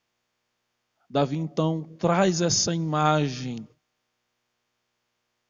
Davi 1.10 1.36
então 1.36 1.96
traz 1.98 2.40
essa 2.40 2.74
imagem 2.74 3.68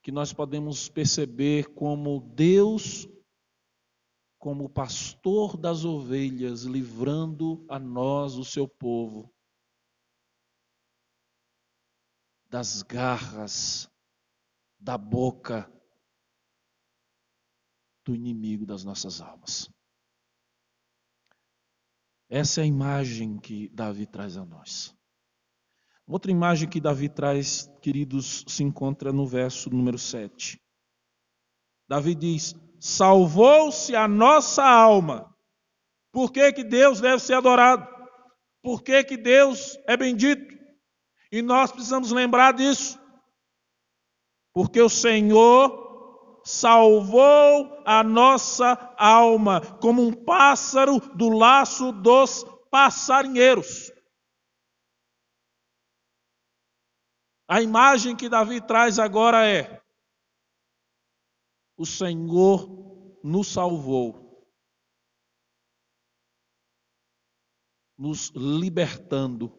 que 0.05 0.13
nós 0.13 0.35
podemos 0.35 0.87
perceber 0.87 1.73
como 1.73 2.21
Deus, 2.21 3.09
como 4.39 4.69
pastor 4.69 5.57
das 5.57 5.83
ovelhas, 5.83 6.65
livrando 6.65 7.65
a 7.71 7.79
nós, 7.79 8.35
o 8.35 8.45
seu 8.45 8.69
povo, 8.69 9.35
das 12.51 12.83
garras, 12.83 13.91
da 14.79 14.99
boca 14.99 15.73
do 18.05 18.15
inimigo 18.15 18.67
das 18.67 18.85
nossas 18.85 19.23
almas. 19.23 19.71
Essa 22.29 22.61
é 22.61 22.65
a 22.65 22.67
imagem 22.67 23.39
que 23.39 23.71
Davi 23.71 24.07
traz 24.07 24.37
a 24.37 24.45
nós. 24.45 24.95
Outra 26.07 26.31
imagem 26.31 26.69
que 26.69 26.81
Davi 26.81 27.09
traz, 27.09 27.71
queridos, 27.81 28.45
se 28.47 28.63
encontra 28.63 29.11
no 29.13 29.27
verso 29.27 29.71
número 29.71 29.99
7. 29.99 30.61
Davi 31.89 32.15
diz: 32.15 32.55
Salvou-se 32.79 33.97
a 33.97 34.07
nossa 34.07 34.63
alma. 34.63 35.35
Por 36.13 36.31
que, 36.31 36.53
que 36.53 36.63
Deus 36.63 37.01
deve 37.01 37.21
ser 37.21 37.35
adorado? 37.35 37.89
Por 38.63 38.83
que, 38.83 39.03
que 39.05 39.17
Deus 39.17 39.79
é 39.87 39.97
bendito? 39.97 40.55
E 41.33 41.43
nós 41.43 41.73
precisamos 41.73 42.13
lembrar 42.13 42.53
disso. 42.53 42.99
Porque 44.53 44.81
o 44.81 44.89
Senhor 44.89 46.41
salvou 46.45 47.83
a 47.87 48.05
nossa 48.05 48.95
alma 48.99 49.61
como 49.81 50.07
um 50.07 50.13
pássaro 50.13 51.01
do 51.17 51.31
laço 51.31 51.91
dos 51.91 52.45
passarinheiros. 52.71 53.94
A 57.47 57.61
imagem 57.61 58.17
que 58.17 58.29
Davi 58.29 58.65
traz 58.67 58.99
agora 58.99 59.47
é: 59.47 59.83
o 61.77 61.85
Senhor 61.85 63.21
nos 63.23 63.49
salvou, 63.49 64.49
nos 67.99 68.31
libertando 68.31 69.53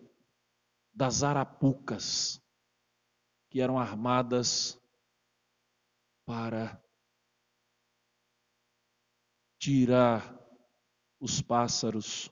das 0.94 1.22
arapucas 1.22 2.42
que 3.50 3.62
eram 3.62 3.78
armadas 3.78 4.80
para 6.26 6.82
tirar 9.60 10.36
os 11.20 11.42
pássaros 11.42 12.32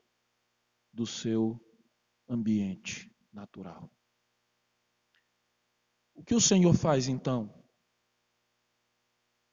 do 0.91 1.05
seu 1.05 1.59
ambiente 2.27 3.13
natural. 3.31 3.92
O 6.13 6.23
que 6.23 6.35
o 6.35 6.41
Senhor 6.41 6.73
faz 6.73 7.07
então? 7.07 7.53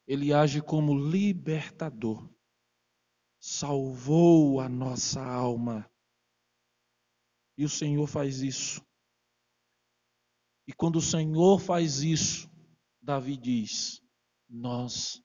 Ele 0.06 0.32
age 0.32 0.60
como 0.60 0.94
libertador. 0.94 2.28
Salvou 3.38 4.60
a 4.60 4.68
nossa 4.68 5.24
alma. 5.24 5.90
E 7.56 7.64
o 7.64 7.68
Senhor 7.68 8.06
faz 8.06 8.40
isso. 8.40 8.84
E 10.66 10.72
quando 10.72 10.96
o 10.96 11.02
Senhor 11.02 11.58
faz 11.58 12.00
isso, 12.00 12.50
Davi 13.00 13.36
diz: 13.36 14.02
Nós 14.48 15.22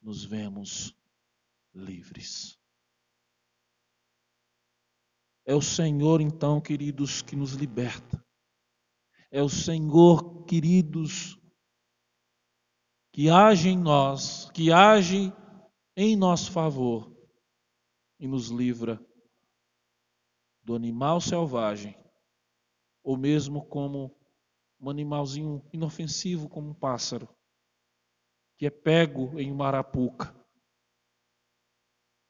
nos 0.00 0.24
vemos 0.24 0.96
livres. 1.74 2.58
É 5.46 5.54
o 5.54 5.60
Senhor, 5.60 6.20
então, 6.20 6.60
queridos, 6.60 7.20
que 7.20 7.36
nos 7.36 7.52
liberta. 7.52 8.23
É 9.34 9.42
o 9.42 9.48
Senhor, 9.48 10.44
queridos, 10.44 11.36
que 13.12 13.28
age 13.28 13.68
em 13.68 13.76
nós, 13.76 14.48
que 14.52 14.70
age 14.70 15.32
em 15.96 16.14
nosso 16.14 16.52
favor 16.52 17.12
e 18.20 18.28
nos 18.28 18.46
livra 18.46 19.04
do 20.62 20.76
animal 20.76 21.20
selvagem, 21.20 22.00
ou 23.02 23.16
mesmo 23.16 23.66
como 23.66 24.16
um 24.78 24.88
animalzinho 24.88 25.68
inofensivo 25.72 26.48
como 26.48 26.70
um 26.70 26.74
pássaro, 26.74 27.28
que 28.56 28.66
é 28.66 28.70
pego 28.70 29.36
em 29.40 29.50
uma 29.50 29.66
arapuca. 29.66 30.32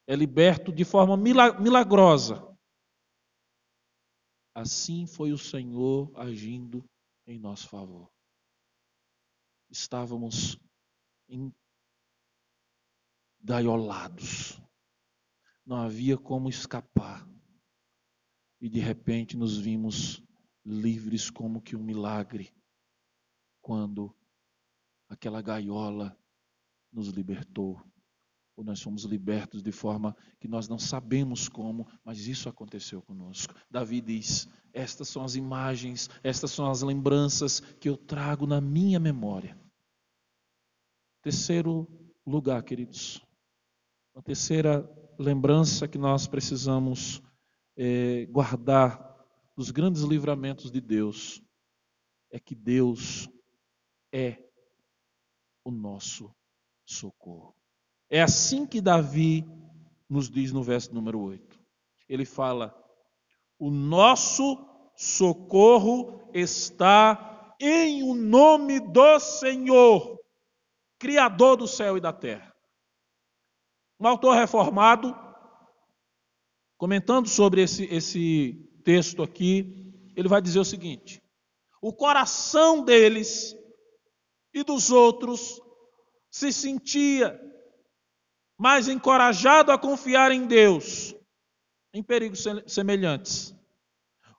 É 0.06 0.16
liberto 0.16 0.72
de 0.72 0.86
forma 0.86 1.18
milagrosa. 1.18 2.50
Assim 4.54 5.06
foi 5.06 5.34
o 5.34 5.38
Senhor 5.38 6.10
agindo 6.18 6.82
em 7.26 7.38
nosso 7.38 7.68
favor. 7.68 8.12
Estávamos 9.70 10.58
engaiolados, 13.42 14.60
não 15.64 15.76
havia 15.76 16.16
como 16.18 16.48
escapar, 16.48 17.28
e 18.60 18.68
de 18.68 18.78
repente 18.78 19.37
nos 19.37 19.58
vimos 19.58 20.22
livres 20.64 21.30
como 21.30 21.60
que 21.60 21.76
um 21.76 21.82
milagre, 21.82 22.54
quando 23.60 24.16
aquela 25.08 25.42
gaiola 25.42 26.18
nos 26.92 27.08
libertou 27.08 27.82
ou 28.56 28.64
nós 28.64 28.80
fomos 28.80 29.04
libertos 29.04 29.62
de 29.62 29.72
forma 29.72 30.16
que 30.38 30.46
nós 30.46 30.68
não 30.68 30.78
sabemos 30.78 31.48
como, 31.48 31.86
mas 32.04 32.26
isso 32.26 32.48
aconteceu 32.48 33.02
conosco. 33.02 33.54
Davi 33.70 34.00
diz: 34.00 34.48
Estas 34.72 35.08
são 35.08 35.24
as 35.24 35.34
imagens, 35.34 36.08
estas 36.22 36.50
são 36.52 36.70
as 36.70 36.82
lembranças 36.82 37.60
que 37.60 37.88
eu 37.88 37.96
trago 37.96 38.46
na 38.46 38.60
minha 38.60 39.00
memória. 39.00 39.58
Terceiro 41.22 41.88
lugar, 42.26 42.62
queridos, 42.62 43.20
a 44.14 44.22
terceira 44.22 44.88
lembrança 45.18 45.88
que 45.88 45.98
nós 45.98 46.26
precisamos 46.26 47.22
é, 47.76 48.26
guardar 48.26 49.14
dos 49.56 49.70
grandes 49.70 50.02
livramentos 50.02 50.70
de 50.70 50.80
Deus 50.80 51.42
é 52.30 52.38
que 52.38 52.54
Deus 52.54 53.28
é 54.12 54.44
o 55.64 55.70
nosso 55.70 56.34
socorro. 56.84 57.56
É 58.10 58.22
assim 58.22 58.66
que 58.66 58.80
Davi 58.80 59.44
nos 60.08 60.30
diz 60.30 60.52
no 60.52 60.62
verso 60.62 60.94
número 60.94 61.20
8. 61.20 61.58
Ele 62.08 62.24
fala: 62.24 62.74
O 63.58 63.70
nosso 63.70 64.58
socorro 64.96 66.30
está 66.32 67.54
em 67.60 68.02
o 68.02 68.14
nome 68.14 68.80
do 68.80 69.18
Senhor, 69.18 70.18
Criador 70.98 71.56
do 71.56 71.66
céu 71.66 71.96
e 71.96 72.00
da 72.00 72.12
terra. 72.12 72.54
Um 73.98 74.06
autor 74.06 74.34
reformado, 74.34 75.16
comentando 76.76 77.28
sobre 77.28 77.62
esse, 77.62 77.84
esse 77.84 78.70
texto 78.84 79.22
aqui, 79.22 79.92
ele 80.14 80.28
vai 80.28 80.42
dizer 80.42 80.58
o 80.58 80.64
seguinte: 80.64 81.22
o 81.80 81.92
coração 81.92 82.84
deles 82.84 83.56
e 84.52 84.62
dos 84.62 84.90
outros 84.90 85.60
se 86.30 86.52
sentia 86.52 87.40
mas 88.58 88.88
encorajado 88.88 89.72
a 89.72 89.78
confiar 89.78 90.30
em 90.32 90.46
Deus, 90.46 91.14
em 91.92 92.02
perigos 92.02 92.44
semelhantes. 92.66 93.54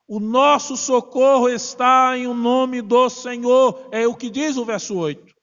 O 0.08 0.20
nosso 0.20 0.78
socorro 0.78 1.50
está 1.50 2.18
em 2.18 2.28
o 2.28 2.34
nome 2.34 2.82
do 2.82 3.10
Senhor, 3.10 3.90
é 3.92 4.08
o 4.08 4.16
que 4.16 4.30
diz 4.30 4.56
o 4.56 4.66
verso 4.66 4.96
8. 4.96 5.34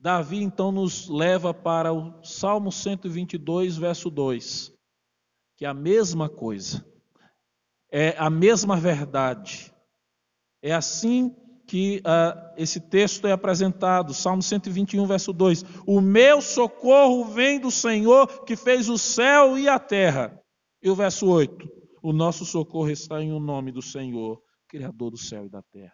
Davi 0.00 0.42
então 0.42 0.70
nos 0.70 1.08
leva 1.08 1.52
para 1.52 1.92
o 1.92 2.22
Salmo 2.24 2.70
122, 2.70 3.76
verso 3.76 4.08
2, 4.08 4.72
que 5.56 5.64
é 5.64 5.68
a 5.68 5.74
mesma 5.74 6.28
coisa, 6.28 6.86
é 7.90 8.16
a 8.16 8.30
mesma 8.30 8.76
verdade. 8.76 9.74
É 10.62 10.72
assim 10.72 11.36
que 11.68 11.98
uh, 11.98 12.54
esse 12.56 12.80
texto 12.80 13.26
é 13.26 13.32
apresentado, 13.32 14.14
Salmo 14.14 14.42
121, 14.42 15.06
verso 15.06 15.34
2: 15.34 15.64
O 15.86 16.00
meu 16.00 16.40
socorro 16.40 17.26
vem 17.26 17.60
do 17.60 17.70
Senhor 17.70 18.44
que 18.44 18.56
fez 18.56 18.88
o 18.88 18.96
céu 18.96 19.58
e 19.58 19.68
a 19.68 19.78
terra. 19.78 20.40
E 20.82 20.88
o 20.88 20.94
verso 20.94 21.28
8: 21.28 21.68
O 22.02 22.10
nosso 22.10 22.46
socorro 22.46 22.90
está 22.90 23.22
em 23.22 23.32
o 23.32 23.38
nome 23.38 23.70
do 23.70 23.82
Senhor, 23.82 24.40
Criador 24.66 25.10
do 25.10 25.18
céu 25.18 25.44
e 25.44 25.50
da 25.50 25.62
terra. 25.70 25.92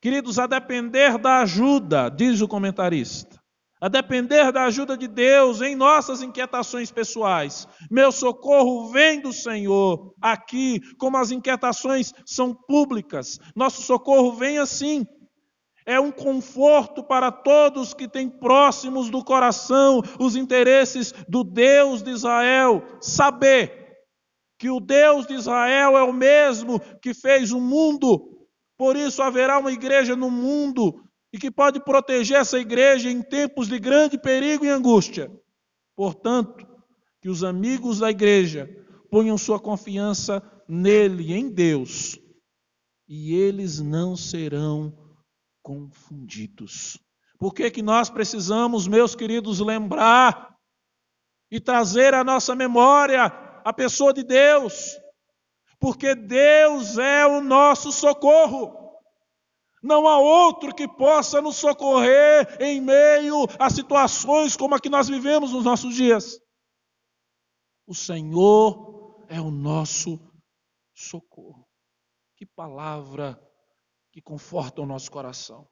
Queridos, 0.00 0.38
a 0.38 0.46
depender 0.46 1.18
da 1.18 1.40
ajuda, 1.40 2.08
diz 2.08 2.40
o 2.40 2.48
comentarista, 2.48 3.41
a 3.82 3.88
depender 3.88 4.52
da 4.52 4.66
ajuda 4.66 4.96
de 4.96 5.08
Deus 5.08 5.60
em 5.60 5.74
nossas 5.74 6.22
inquietações 6.22 6.92
pessoais. 6.92 7.66
Meu 7.90 8.12
socorro 8.12 8.92
vem 8.92 9.20
do 9.20 9.32
Senhor. 9.32 10.14
Aqui, 10.22 10.80
como 10.98 11.16
as 11.16 11.32
inquietações 11.32 12.12
são 12.24 12.54
públicas, 12.54 13.40
nosso 13.56 13.82
socorro 13.82 14.34
vem 14.34 14.58
assim. 14.58 15.04
É 15.84 15.98
um 15.98 16.12
conforto 16.12 17.02
para 17.02 17.32
todos 17.32 17.92
que 17.92 18.06
têm 18.06 18.28
próximos 18.28 19.10
do 19.10 19.24
coração 19.24 20.00
os 20.20 20.36
interesses 20.36 21.12
do 21.28 21.42
Deus 21.42 22.04
de 22.04 22.12
Israel. 22.12 22.84
Saber 23.00 23.96
que 24.60 24.70
o 24.70 24.78
Deus 24.78 25.26
de 25.26 25.34
Israel 25.34 25.98
é 25.98 26.04
o 26.04 26.12
mesmo 26.12 26.78
que 27.02 27.12
fez 27.12 27.50
o 27.50 27.60
mundo. 27.60 28.46
Por 28.78 28.94
isso 28.94 29.20
haverá 29.22 29.58
uma 29.58 29.72
igreja 29.72 30.14
no 30.14 30.30
mundo 30.30 31.01
e 31.32 31.38
que 31.38 31.50
pode 31.50 31.80
proteger 31.80 32.36
essa 32.38 32.58
igreja 32.58 33.10
em 33.10 33.22
tempos 33.22 33.68
de 33.68 33.78
grande 33.78 34.18
perigo 34.18 34.64
e 34.64 34.68
angústia. 34.68 35.30
Portanto, 35.96 36.66
que 37.20 37.28
os 37.28 37.42
amigos 37.42 38.00
da 38.00 38.10
igreja 38.10 38.68
ponham 39.10 39.38
sua 39.38 39.58
confiança 39.58 40.42
nele, 40.68 41.32
em 41.32 41.48
Deus, 41.48 42.18
e 43.08 43.34
eles 43.34 43.80
não 43.80 44.16
serão 44.16 44.92
confundidos. 45.62 46.98
Por 47.38 47.54
que, 47.54 47.70
que 47.70 47.82
nós 47.82 48.10
precisamos, 48.10 48.86
meus 48.86 49.14
queridos, 49.14 49.60
lembrar 49.60 50.56
e 51.50 51.60
trazer 51.60 52.14
à 52.14 52.24
nossa 52.24 52.54
memória 52.54 53.24
a 53.64 53.72
pessoa 53.72 54.12
de 54.12 54.22
Deus? 54.22 54.96
porque 55.82 56.14
Deus 56.14 56.96
é 56.96 57.26
o 57.26 57.40
nosso 57.40 57.90
socorro. 57.90 58.81
Não 59.82 60.06
há 60.06 60.18
outro 60.18 60.74
que 60.74 60.86
possa 60.86 61.42
nos 61.42 61.56
socorrer 61.56 62.56
em 62.60 62.80
meio 62.80 63.46
a 63.58 63.68
situações 63.68 64.56
como 64.56 64.74
a 64.76 64.80
que 64.80 64.88
nós 64.88 65.08
vivemos 65.08 65.52
nos 65.52 65.64
nossos 65.64 65.94
dias. 65.94 66.40
O 67.86 67.94
Senhor 67.94 69.26
é 69.28 69.40
o 69.40 69.50
nosso 69.50 70.20
socorro. 70.94 71.66
Que 72.36 72.46
palavra 72.46 73.40
que 74.12 74.22
conforta 74.22 74.80
o 74.80 74.86
nosso 74.86 75.10
coração. 75.10 75.68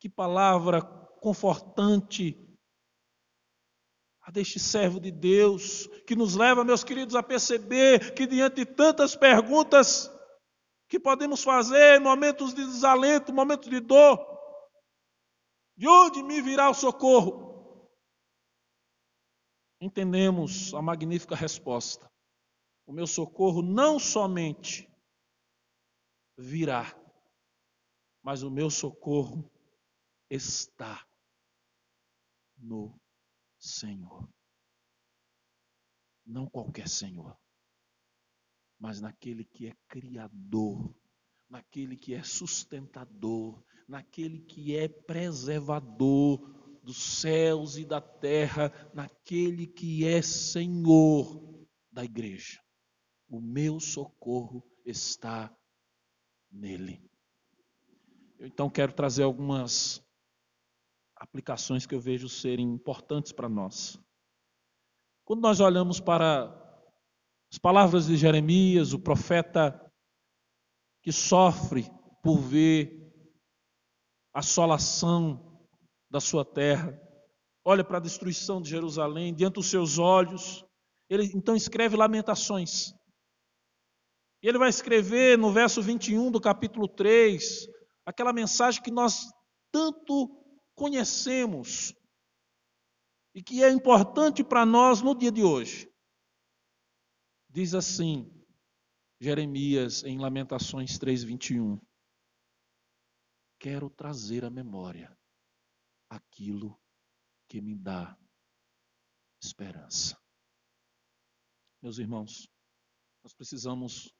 Que 0.00 0.08
palavra 0.08 0.80
confortante 1.20 2.38
a 4.22 4.30
deste 4.30 4.60
servo 4.60 5.00
de 5.00 5.10
Deus, 5.10 5.88
que 6.06 6.14
nos 6.14 6.36
leva, 6.36 6.64
meus 6.64 6.84
queridos, 6.84 7.16
a 7.16 7.22
perceber 7.22 8.14
que 8.14 8.26
diante 8.26 8.56
de 8.56 8.66
tantas 8.66 9.16
perguntas 9.16 10.11
que 10.92 11.00
podemos 11.00 11.42
fazer, 11.42 11.98
momentos 11.98 12.52
de 12.52 12.66
desalento, 12.66 13.32
momentos 13.32 13.70
de 13.70 13.80
dor, 13.80 14.18
de 15.74 15.88
onde 15.88 16.22
me 16.22 16.42
virá 16.42 16.68
o 16.68 16.74
socorro? 16.74 17.90
Entendemos 19.80 20.74
a 20.74 20.82
magnífica 20.82 21.34
resposta. 21.34 22.12
O 22.84 22.92
meu 22.92 23.06
socorro 23.06 23.62
não 23.62 23.98
somente 23.98 24.86
virá, 26.36 26.94
mas 28.22 28.42
o 28.42 28.50
meu 28.50 28.68
socorro 28.68 29.50
está 30.28 31.08
no 32.58 33.00
Senhor. 33.58 34.28
Não 36.26 36.46
qualquer 36.46 36.86
Senhor, 36.86 37.34
mas 38.82 39.00
naquele 39.00 39.44
que 39.44 39.68
é 39.68 39.76
Criador, 39.86 40.92
naquele 41.48 41.96
que 41.96 42.14
é 42.14 42.22
sustentador, 42.24 43.62
naquele 43.86 44.40
que 44.40 44.76
é 44.76 44.88
preservador 44.88 46.40
dos 46.82 47.20
céus 47.20 47.76
e 47.76 47.84
da 47.84 48.00
terra, 48.00 48.72
naquele 48.92 49.68
que 49.68 50.04
é 50.04 50.20
Senhor 50.20 51.64
da 51.92 52.04
igreja. 52.04 52.60
O 53.28 53.40
meu 53.40 53.78
socorro 53.78 54.68
está 54.84 55.56
nele. 56.50 57.08
Eu 58.36 58.48
então 58.48 58.68
quero 58.68 58.92
trazer 58.92 59.22
algumas 59.22 60.04
aplicações 61.14 61.86
que 61.86 61.94
eu 61.94 62.00
vejo 62.00 62.28
serem 62.28 62.66
importantes 62.66 63.30
para 63.30 63.48
nós. 63.48 63.96
Quando 65.24 65.40
nós 65.40 65.60
olhamos 65.60 66.00
para 66.00 66.61
as 67.52 67.58
palavras 67.58 68.06
de 68.06 68.16
Jeremias, 68.16 68.94
o 68.94 68.98
profeta 68.98 69.78
que 71.02 71.12
sofre 71.12 71.84
por 72.22 72.38
ver 72.38 72.98
a 74.34 74.38
assolação 74.38 75.60
da 76.10 76.18
sua 76.18 76.46
terra, 76.46 76.98
olha 77.62 77.84
para 77.84 77.98
a 77.98 78.00
destruição 78.00 78.62
de 78.62 78.70
Jerusalém 78.70 79.34
diante 79.34 79.54
dos 79.54 79.68
seus 79.68 79.98
olhos, 79.98 80.64
ele 81.10 81.30
então 81.34 81.54
escreve 81.54 81.94
lamentações. 81.94 82.94
E 84.42 84.48
ele 84.48 84.56
vai 84.56 84.70
escrever 84.70 85.36
no 85.36 85.52
verso 85.52 85.82
21 85.82 86.30
do 86.30 86.40
capítulo 86.40 86.88
3, 86.88 87.66
aquela 88.06 88.32
mensagem 88.32 88.82
que 88.82 88.90
nós 88.90 89.26
tanto 89.70 90.42
conhecemos 90.74 91.92
e 93.34 93.42
que 93.42 93.62
é 93.62 93.70
importante 93.70 94.42
para 94.42 94.64
nós 94.64 95.02
no 95.02 95.14
dia 95.14 95.30
de 95.30 95.42
hoje. 95.42 95.91
Diz 97.52 97.74
assim, 97.74 98.32
Jeremias 99.20 100.02
em 100.04 100.18
Lamentações 100.18 100.98
3:21. 100.98 101.78
Quero 103.60 103.90
trazer 103.90 104.42
à 104.42 104.48
memória 104.48 105.14
aquilo 106.08 106.80
que 107.46 107.60
me 107.60 107.74
dá 107.74 108.18
esperança. 109.38 110.18
Meus 111.82 111.98
irmãos, 111.98 112.48
nós 113.22 113.34
precisamos 113.34 114.10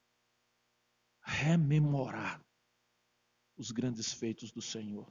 rememorar 1.25 2.45
os 3.57 3.71
grandes 3.71 4.13
feitos 4.13 4.53
do 4.53 4.61
Senhor. 4.61 5.11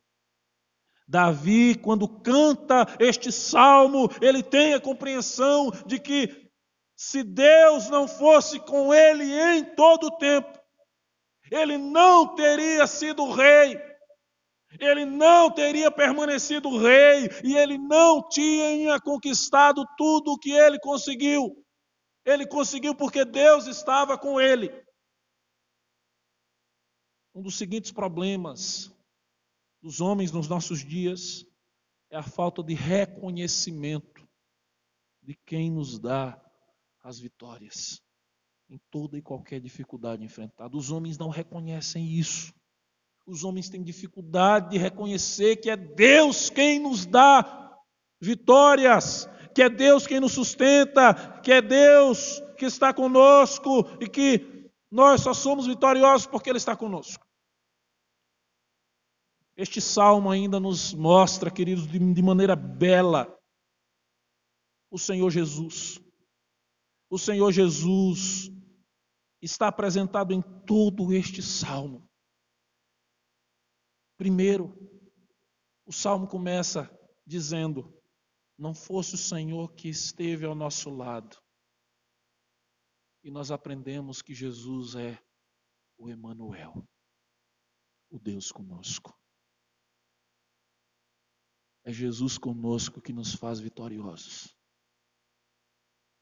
Davi, 1.07 1.75
quando 1.75 2.07
canta 2.21 2.85
este 2.99 3.31
salmo, 3.31 4.09
ele 4.21 4.43
tem 4.43 4.75
a 4.75 4.81
compreensão 4.81 5.71
de 5.87 5.99
que 5.99 6.50
se 7.03 7.23
Deus 7.23 7.89
não 7.89 8.07
fosse 8.07 8.59
com 8.59 8.93
ele 8.93 9.23
em 9.23 9.73
todo 9.73 10.05
o 10.05 10.17
tempo, 10.17 10.55
ele 11.49 11.75
não 11.75 12.35
teria 12.35 12.85
sido 12.85 13.31
rei, 13.31 13.75
ele 14.79 15.03
não 15.03 15.49
teria 15.51 15.89
permanecido 15.89 16.77
rei 16.77 17.27
e 17.43 17.57
ele 17.57 17.79
não 17.79 18.29
tinha 18.29 19.01
conquistado 19.01 19.83
tudo 19.97 20.33
o 20.33 20.37
que 20.37 20.51
ele 20.51 20.79
conseguiu. 20.79 21.65
Ele 22.23 22.45
conseguiu 22.45 22.93
porque 22.93 23.25
Deus 23.25 23.65
estava 23.65 24.15
com 24.15 24.39
ele. 24.39 24.69
Um 27.33 27.41
dos 27.41 27.57
seguintes 27.57 27.91
problemas 27.91 28.95
dos 29.81 30.01
homens 30.01 30.31
nos 30.31 30.47
nossos 30.47 30.85
dias 30.85 31.43
é 32.11 32.17
a 32.17 32.23
falta 32.23 32.61
de 32.61 32.75
reconhecimento 32.75 34.29
de 35.23 35.33
quem 35.47 35.71
nos 35.71 35.97
dá 35.97 36.39
as 37.03 37.19
vitórias 37.19 38.01
em 38.69 38.79
toda 38.89 39.17
e 39.17 39.21
qualquer 39.21 39.59
dificuldade 39.59 40.23
enfrentada. 40.23 40.77
Os 40.77 40.91
homens 40.91 41.17
não 41.17 41.29
reconhecem 41.29 42.05
isso. 42.07 42.53
Os 43.25 43.43
homens 43.43 43.69
têm 43.69 43.83
dificuldade 43.83 44.71
de 44.71 44.77
reconhecer 44.77 45.57
que 45.57 45.69
é 45.69 45.75
Deus 45.75 46.49
quem 46.49 46.79
nos 46.79 47.05
dá 47.05 47.77
vitórias, 48.19 49.27
que 49.53 49.61
é 49.61 49.69
Deus 49.69 50.07
quem 50.07 50.19
nos 50.19 50.31
sustenta, 50.31 51.39
que 51.41 51.51
é 51.51 51.61
Deus 51.61 52.41
que 52.57 52.65
está 52.65 52.93
conosco 52.93 53.85
e 53.99 54.07
que 54.07 54.69
nós 54.89 55.21
só 55.21 55.33
somos 55.33 55.67
vitoriosos 55.67 56.27
porque 56.27 56.49
Ele 56.49 56.57
está 56.57 56.75
conosco. 56.75 57.25
Este 59.57 59.81
salmo 59.81 60.29
ainda 60.29 60.59
nos 60.59 60.93
mostra, 60.93 61.51
queridos, 61.51 61.87
de 61.87 62.21
maneira 62.21 62.55
bela, 62.55 63.37
o 64.89 64.97
Senhor 64.97 65.29
Jesus. 65.29 65.99
O 67.11 67.17
Senhor 67.17 67.51
Jesus 67.51 68.49
está 69.41 69.67
apresentado 69.67 70.31
em 70.31 70.41
todo 70.65 71.11
este 71.11 71.41
salmo. 71.43 72.09
Primeiro, 74.15 74.73
o 75.85 75.91
salmo 75.91 76.25
começa 76.25 76.89
dizendo: 77.27 78.01
Não 78.57 78.73
fosse 78.73 79.15
o 79.15 79.17
Senhor 79.17 79.73
que 79.73 79.89
esteve 79.89 80.45
ao 80.45 80.55
nosso 80.55 80.89
lado, 80.89 81.37
e 83.21 83.29
nós 83.29 83.51
aprendemos 83.51 84.21
que 84.21 84.33
Jesus 84.33 84.95
é 84.95 85.21
o 85.97 86.07
Emanuel, 86.07 86.87
o 88.09 88.17
Deus 88.17 88.53
conosco. 88.53 89.13
É 91.83 91.91
Jesus 91.91 92.37
conosco 92.37 93.01
que 93.01 93.11
nos 93.11 93.35
faz 93.35 93.59
vitoriosos. 93.59 94.60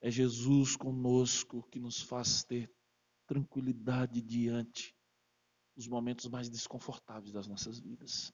É 0.01 0.09
Jesus 0.09 0.75
conosco 0.75 1.63
que 1.69 1.79
nos 1.79 2.01
faz 2.01 2.43
ter 2.43 2.71
tranquilidade 3.27 4.21
diante 4.21 4.95
dos 5.75 5.87
momentos 5.87 6.27
mais 6.27 6.49
desconfortáveis 6.49 7.31
das 7.31 7.47
nossas 7.47 7.79
vidas. 7.79 8.33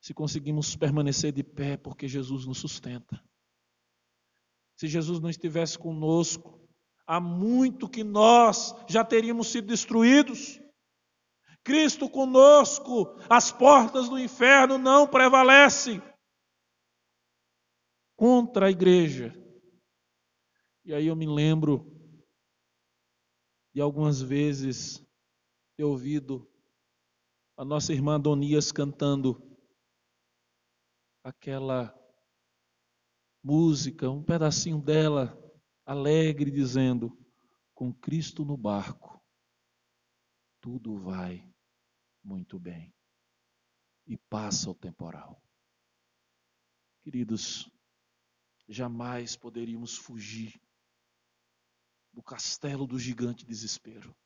Se 0.00 0.14
conseguimos 0.14 0.76
permanecer 0.76 1.32
de 1.32 1.42
pé, 1.42 1.76
porque 1.76 2.06
Jesus 2.06 2.46
nos 2.46 2.58
sustenta. 2.58 3.22
Se 4.76 4.86
Jesus 4.86 5.20
não 5.20 5.30
estivesse 5.30 5.78
conosco, 5.78 6.66
há 7.06 7.18
muito 7.18 7.88
que 7.88 8.04
nós 8.04 8.74
já 8.88 9.04
teríamos 9.04 9.48
sido 9.48 9.66
destruídos. 9.66 10.60
Cristo 11.64 12.08
conosco, 12.08 13.18
as 13.28 13.50
portas 13.50 14.08
do 14.08 14.18
inferno 14.18 14.78
não 14.78 15.08
prevalecem 15.08 16.00
contra 18.14 18.66
a 18.66 18.70
igreja. 18.70 19.34
E 20.86 20.94
aí 20.94 21.08
eu 21.08 21.16
me 21.16 21.26
lembro 21.26 21.84
de 23.74 23.80
algumas 23.80 24.22
vezes 24.22 25.04
ter 25.76 25.82
ouvido 25.82 26.48
a 27.56 27.64
nossa 27.64 27.92
irmã 27.92 28.20
Donias 28.20 28.70
cantando 28.70 29.42
aquela 31.24 31.92
música, 33.42 34.08
um 34.08 34.22
pedacinho 34.22 34.80
dela 34.80 35.36
alegre, 35.84 36.52
dizendo: 36.52 37.18
Com 37.74 37.92
Cristo 37.92 38.44
no 38.44 38.56
barco, 38.56 39.20
tudo 40.60 41.00
vai 41.00 41.52
muito 42.22 42.60
bem. 42.60 42.94
E 44.06 44.16
passa 44.16 44.70
o 44.70 44.74
temporal. 44.76 45.42
Queridos, 47.02 47.68
jamais 48.68 49.34
poderíamos 49.34 49.96
fugir 49.96 50.64
do 52.16 52.22
castelo 52.22 52.86
do 52.86 52.98
gigante 52.98 53.44
desespero. 53.44 54.16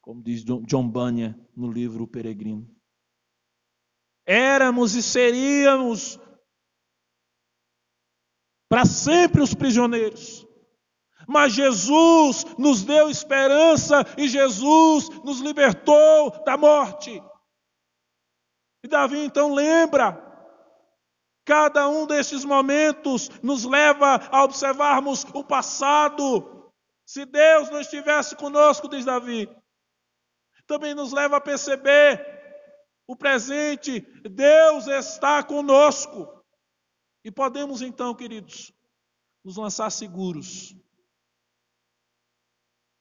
Como 0.00 0.22
diz 0.22 0.44
John 0.44 0.88
Bunyan 0.88 1.34
no 1.56 1.72
livro 1.72 2.04
O 2.04 2.06
Peregrino. 2.06 2.72
Éramos 4.24 4.94
e 4.94 5.02
seríamos 5.02 6.20
para 8.68 8.84
sempre 8.84 9.42
os 9.42 9.54
prisioneiros. 9.54 10.46
Mas 11.26 11.52
Jesus 11.52 12.44
nos 12.56 12.84
deu 12.84 13.10
esperança 13.10 14.04
e 14.16 14.28
Jesus 14.28 15.08
nos 15.24 15.40
libertou 15.40 16.30
da 16.44 16.56
morte. 16.56 17.20
E 18.84 18.88
Davi 18.88 19.18
então 19.18 19.52
lembra, 19.52 20.24
cada 21.44 21.88
um 21.88 22.06
desses 22.06 22.44
momentos 22.44 23.28
nos 23.42 23.64
leva 23.64 24.28
a 24.30 24.44
observarmos 24.44 25.24
o 25.34 25.42
passado. 25.42 26.57
Se 27.08 27.24
Deus 27.24 27.70
não 27.70 27.80
estivesse 27.80 28.36
conosco, 28.36 28.86
diz 28.86 29.06
Davi, 29.06 29.48
também 30.66 30.94
nos 30.94 31.10
leva 31.10 31.38
a 31.38 31.40
perceber 31.40 32.20
o 33.06 33.16
presente, 33.16 34.00
Deus 34.28 34.86
está 34.86 35.42
conosco. 35.42 36.44
E 37.24 37.30
podemos 37.32 37.80
então, 37.80 38.14
queridos, 38.14 38.74
nos 39.42 39.56
lançar 39.56 39.88
seguros 39.88 40.76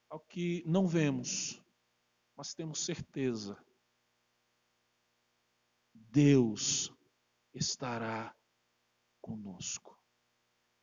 ao 0.10 0.22
que 0.22 0.64
não 0.66 0.88
vemos, 0.88 1.62
mas 2.34 2.54
temos 2.54 2.86
certeza. 2.86 3.62
Deus 5.94 6.94
estará 7.54 8.34
conosco. 9.20 10.02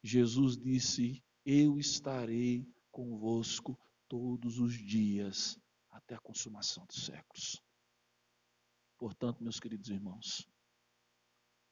Jesus 0.03 0.59
disse: 0.59 1.25
Eu 1.47 1.79
estarei 1.79 2.74
convosco 2.95 3.77
todos 4.09 4.61
os 4.61 4.73
dias 4.73 5.59
até 5.91 6.15
a 6.15 6.21
consumação 6.21 6.87
dos 6.87 7.05
séculos. 7.05 7.61
Portanto, 8.97 9.43
meus 9.43 9.59
queridos 9.59 9.91
irmãos, 9.91 10.49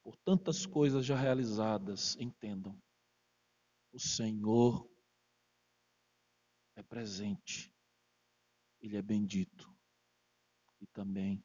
por 0.03 0.17
tantas 0.17 0.67
coisas 0.67 1.07
já 1.07 1.17
realizadas, 1.17 2.17
entendam: 2.17 2.77
o 3.93 4.01
Senhor 4.01 4.91
é 6.75 6.83
presente, 6.83 7.73
Ele 8.81 8.97
é 8.97 9.03
bendito 9.03 9.73
e 10.81 10.89
também 10.89 11.41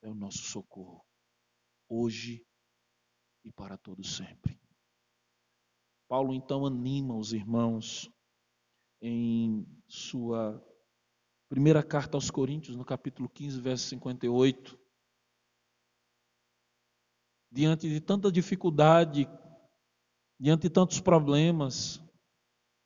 é 0.00 0.08
o 0.08 0.14
nosso 0.14 0.38
socorro, 0.38 1.04
hoje 1.86 2.42
e 3.44 3.52
para 3.52 3.76
todo 3.76 4.02
sempre. 4.02 4.58
Paulo 6.08 6.32
então 6.32 6.64
anima 6.64 7.14
os 7.14 7.34
irmãos 7.34 8.10
em 9.00 9.66
sua 9.86 10.62
primeira 11.48 11.82
carta 11.82 12.16
aos 12.16 12.30
Coríntios, 12.30 12.76
no 12.76 12.84
capítulo 12.84 13.28
15, 13.28 13.60
verso 13.60 13.86
58. 13.88 14.78
Diante 17.50 17.88
de 17.88 18.00
tanta 18.00 18.30
dificuldade, 18.30 19.28
diante 20.38 20.62
de 20.62 20.70
tantos 20.70 21.00
problemas, 21.00 22.02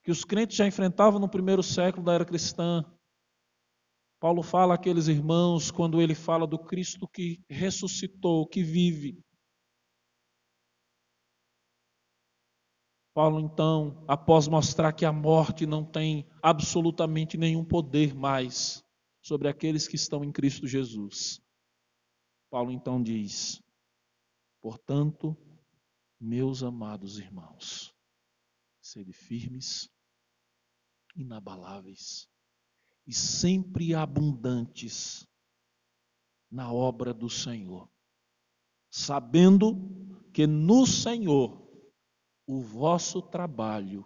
que 0.02 0.10
os 0.10 0.24
crentes 0.24 0.56
já 0.56 0.66
enfrentavam 0.66 1.20
no 1.20 1.28
primeiro 1.28 1.62
século 1.62 2.04
da 2.04 2.14
era 2.14 2.24
cristã. 2.24 2.84
Paulo 4.20 4.42
fala 4.42 4.74
àqueles 4.74 5.08
irmãos 5.08 5.70
quando 5.70 6.00
ele 6.00 6.14
fala 6.14 6.46
do 6.46 6.58
Cristo 6.58 7.08
que 7.08 7.42
ressuscitou, 7.48 8.46
que 8.46 8.62
vive. 8.62 9.18
Paulo, 13.12 13.40
então, 13.40 14.04
após 14.06 14.46
mostrar 14.46 14.92
que 14.92 15.04
a 15.04 15.12
morte 15.12 15.66
não 15.66 15.84
tem 15.84 16.28
absolutamente 16.42 17.36
nenhum 17.36 17.64
poder 17.64 18.14
mais 18.14 18.84
sobre 19.20 19.48
aqueles 19.48 19.88
que 19.88 19.96
estão 19.96 20.24
em 20.24 20.30
Cristo 20.30 20.66
Jesus, 20.66 21.42
Paulo 22.48 22.70
então 22.70 23.02
diz: 23.02 23.62
portanto, 24.60 25.36
meus 26.20 26.62
amados 26.62 27.18
irmãos, 27.18 27.94
sede 28.80 29.12
firmes, 29.12 29.90
inabaláveis 31.16 32.28
e 33.06 33.12
sempre 33.12 33.94
abundantes 33.94 35.26
na 36.50 36.72
obra 36.72 37.12
do 37.12 37.28
Senhor, 37.28 37.90
sabendo 38.88 39.74
que 40.32 40.46
no 40.46 40.86
Senhor 40.86 41.69
o 42.50 42.58
vosso 42.58 43.22
trabalho 43.22 44.04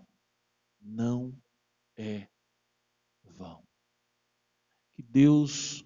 não 0.79 1.35
é 1.97 2.29
vão. 3.23 3.67
Que 4.93 5.03
Deus 5.03 5.83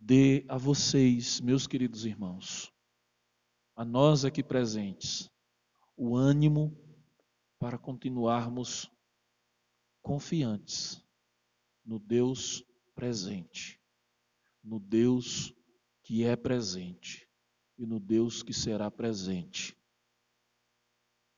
dê 0.00 0.44
a 0.48 0.58
vocês, 0.58 1.40
meus 1.40 1.64
queridos 1.64 2.04
irmãos, 2.04 2.72
a 3.76 3.84
nós 3.84 4.24
aqui 4.24 4.42
presentes, 4.42 5.30
o 5.96 6.16
ânimo 6.16 6.76
para 7.56 7.78
continuarmos 7.78 8.90
confiantes 10.02 11.00
no 11.84 12.00
Deus 12.00 12.64
presente, 12.96 13.80
no 14.60 14.80
Deus 14.80 15.54
que 16.02 16.24
é 16.24 16.34
presente 16.34 17.30
e 17.78 17.86
no 17.86 18.00
Deus 18.00 18.42
que 18.42 18.52
será 18.52 18.90
presente. 18.90 19.78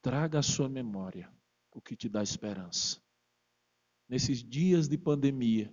Traga 0.09 0.39
à 0.39 0.43
sua 0.43 0.71
memória 0.71 1.31
o 1.71 1.83
que 1.83 1.95
te 1.95 2.09
dá 2.09 2.23
esperança. 2.23 2.99
Nesses 4.09 4.43
dias 4.43 4.89
de 4.89 4.97
pandemia, 4.97 5.71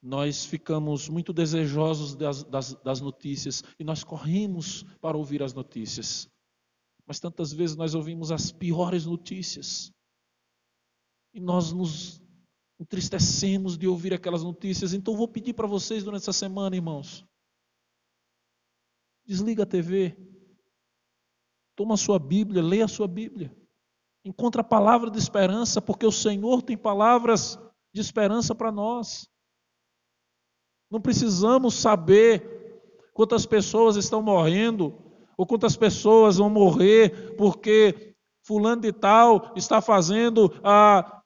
nós 0.00 0.44
ficamos 0.44 1.08
muito 1.08 1.32
desejosos 1.32 2.14
das, 2.14 2.44
das, 2.44 2.74
das 2.84 3.00
notícias 3.00 3.64
e 3.80 3.82
nós 3.82 4.04
corremos 4.04 4.84
para 5.00 5.16
ouvir 5.16 5.42
as 5.42 5.52
notícias. 5.52 6.30
Mas 7.04 7.18
tantas 7.18 7.52
vezes 7.52 7.74
nós 7.74 7.96
ouvimos 7.96 8.30
as 8.30 8.52
piores 8.52 9.06
notícias. 9.06 9.92
E 11.34 11.40
nós 11.40 11.72
nos 11.72 12.22
entristecemos 12.78 13.76
de 13.76 13.88
ouvir 13.88 14.14
aquelas 14.14 14.44
notícias. 14.44 14.92
Então 14.92 15.16
vou 15.16 15.26
pedir 15.26 15.54
para 15.54 15.66
vocês 15.66 16.04
durante 16.04 16.22
essa 16.22 16.32
semana, 16.32 16.76
irmãos. 16.76 17.26
Desliga 19.26 19.64
a 19.64 19.66
TV. 19.66 20.29
Toma 21.80 21.94
a 21.94 21.96
sua 21.96 22.18
Bíblia, 22.18 22.62
leia 22.62 22.84
a 22.84 22.88
sua 22.88 23.08
Bíblia. 23.08 23.50
Encontra 24.22 24.60
a 24.60 24.62
palavra 24.62 25.10
de 25.10 25.18
esperança, 25.18 25.80
porque 25.80 26.04
o 26.04 26.12
Senhor 26.12 26.60
tem 26.60 26.76
palavras 26.76 27.58
de 27.90 28.02
esperança 28.02 28.54
para 28.54 28.70
nós. 28.70 29.26
Não 30.90 31.00
precisamos 31.00 31.72
saber 31.72 32.82
quantas 33.14 33.46
pessoas 33.46 33.96
estão 33.96 34.20
morrendo 34.20 34.94
ou 35.38 35.46
quantas 35.46 35.74
pessoas 35.74 36.36
vão 36.36 36.50
morrer 36.50 37.34
porque 37.38 38.14
fulano 38.42 38.82
de 38.82 38.92
tal 38.92 39.50
está 39.56 39.80
fazendo 39.80 40.52
a 40.62 41.22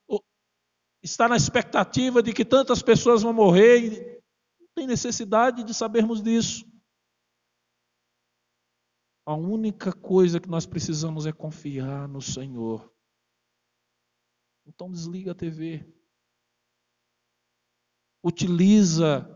está 1.03 1.29
na 1.29 1.37
expectativa 1.37 2.23
de 2.23 2.33
que 2.33 2.45
tantas 2.45 2.81
pessoas 2.81 3.25
vão 3.25 3.33
morrer. 3.33 4.23
Não 4.61 4.69
tem 4.73 4.87
necessidade 4.87 5.65
de 5.65 5.75
sabermos 5.75 6.23
disso. 6.23 6.65
A 9.27 9.35
única 9.35 9.91
coisa 9.91 10.39
que 10.39 10.49
nós 10.49 10.67
precisamos 10.67 11.25
é 11.25 11.33
confiar 11.33 12.07
no 12.07 12.21
Senhor. 12.21 12.93
Então 14.67 14.91
desliga 14.91 15.33
a 15.33 15.35
TV. 15.35 15.83
Utiliza 18.23 19.27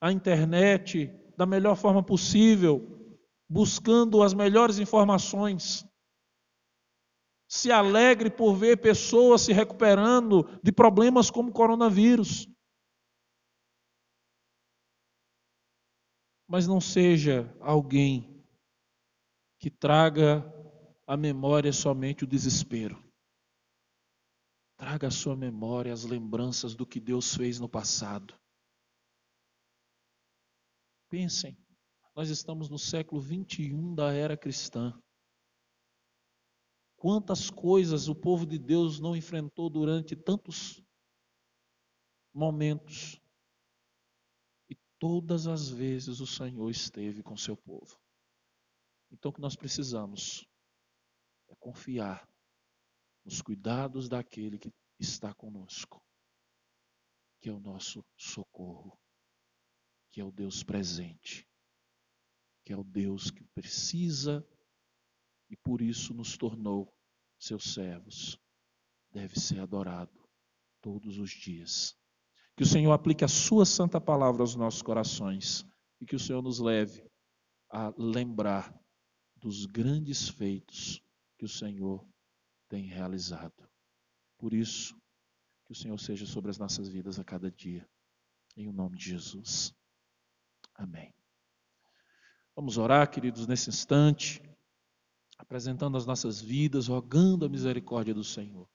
a 0.00 0.12
internet 0.12 1.08
da 1.36 1.44
melhor 1.44 1.76
forma 1.76 2.02
possível 2.02 2.88
buscando 3.48 4.22
as 4.22 4.32
melhores 4.32 4.78
informações. 4.78 5.84
Se 7.48 7.70
alegre 7.70 8.30
por 8.30 8.54
ver 8.54 8.80
pessoas 8.80 9.42
se 9.42 9.52
recuperando 9.52 10.44
de 10.62 10.72
problemas 10.72 11.30
como 11.30 11.52
coronavírus. 11.52 12.48
Mas 16.48 16.66
não 16.66 16.80
seja 16.80 17.54
alguém 17.60 18.31
que 19.62 19.70
traga 19.70 20.42
à 21.06 21.16
memória 21.16 21.72
somente 21.72 22.24
o 22.24 22.26
desespero. 22.26 23.00
Traga 24.76 25.06
à 25.06 25.10
sua 25.10 25.36
memória 25.36 25.92
as 25.92 26.02
lembranças 26.02 26.74
do 26.74 26.84
que 26.84 26.98
Deus 26.98 27.36
fez 27.36 27.60
no 27.60 27.68
passado. 27.68 28.34
Pensem. 31.08 31.56
Nós 32.16 32.28
estamos 32.28 32.68
no 32.68 32.76
século 32.76 33.20
21 33.20 33.94
da 33.94 34.12
era 34.12 34.36
cristã. 34.36 35.00
Quantas 36.96 37.48
coisas 37.48 38.08
o 38.08 38.16
povo 38.16 38.44
de 38.44 38.58
Deus 38.58 38.98
não 38.98 39.14
enfrentou 39.14 39.70
durante 39.70 40.16
tantos 40.16 40.82
momentos. 42.34 43.20
E 44.68 44.74
todas 44.98 45.46
as 45.46 45.68
vezes 45.68 46.18
o 46.18 46.26
Senhor 46.26 46.68
esteve 46.68 47.22
com 47.22 47.36
seu 47.36 47.56
povo. 47.56 48.01
Então 49.12 49.30
o 49.30 49.34
que 49.34 49.40
nós 49.40 49.54
precisamos 49.54 50.48
é 51.48 51.54
confiar 51.56 52.26
nos 53.24 53.42
cuidados 53.42 54.08
daquele 54.08 54.58
que 54.58 54.72
está 54.98 55.34
conosco, 55.34 56.02
que 57.40 57.48
é 57.48 57.52
o 57.52 57.60
nosso 57.60 58.04
socorro, 58.16 58.98
que 60.10 60.20
é 60.20 60.24
o 60.24 60.32
Deus 60.32 60.64
presente, 60.64 61.46
que 62.64 62.72
é 62.72 62.76
o 62.76 62.82
Deus 62.82 63.30
que 63.30 63.44
precisa 63.54 64.46
e 65.50 65.56
por 65.56 65.82
isso 65.82 66.14
nos 66.14 66.36
tornou 66.36 66.92
seus 67.38 67.74
servos. 67.74 68.38
Deve 69.10 69.38
ser 69.38 69.60
adorado 69.60 70.26
todos 70.80 71.18
os 71.18 71.30
dias. 71.30 71.94
Que 72.56 72.62
o 72.62 72.66
Senhor 72.66 72.92
aplique 72.92 73.24
a 73.24 73.28
Sua 73.28 73.66
santa 73.66 74.00
palavra 74.00 74.42
aos 74.42 74.54
nossos 74.54 74.80
corações 74.80 75.66
e 76.00 76.06
que 76.06 76.16
o 76.16 76.20
Senhor 76.20 76.42
nos 76.42 76.58
leve 76.58 77.06
a 77.70 77.92
lembrar 77.96 78.81
dos 79.42 79.66
grandes 79.66 80.28
feitos 80.28 81.02
que 81.36 81.44
o 81.44 81.48
Senhor 81.48 82.06
tem 82.68 82.86
realizado. 82.86 83.68
Por 84.38 84.54
isso, 84.54 84.96
que 85.66 85.72
o 85.72 85.74
Senhor 85.74 85.98
seja 85.98 86.24
sobre 86.24 86.50
as 86.50 86.58
nossas 86.58 86.88
vidas 86.88 87.18
a 87.18 87.24
cada 87.24 87.50
dia. 87.50 87.86
Em 88.56 88.68
o 88.68 88.72
nome 88.72 88.96
de 88.96 89.10
Jesus. 89.10 89.74
Amém. 90.74 91.12
Vamos 92.54 92.78
orar, 92.78 93.10
queridos, 93.10 93.46
nesse 93.46 93.68
instante, 93.68 94.40
apresentando 95.36 95.96
as 95.96 96.06
nossas 96.06 96.40
vidas, 96.40 96.86
rogando 96.86 97.44
a 97.44 97.48
misericórdia 97.48 98.14
do 98.14 98.22
Senhor. 98.22 98.68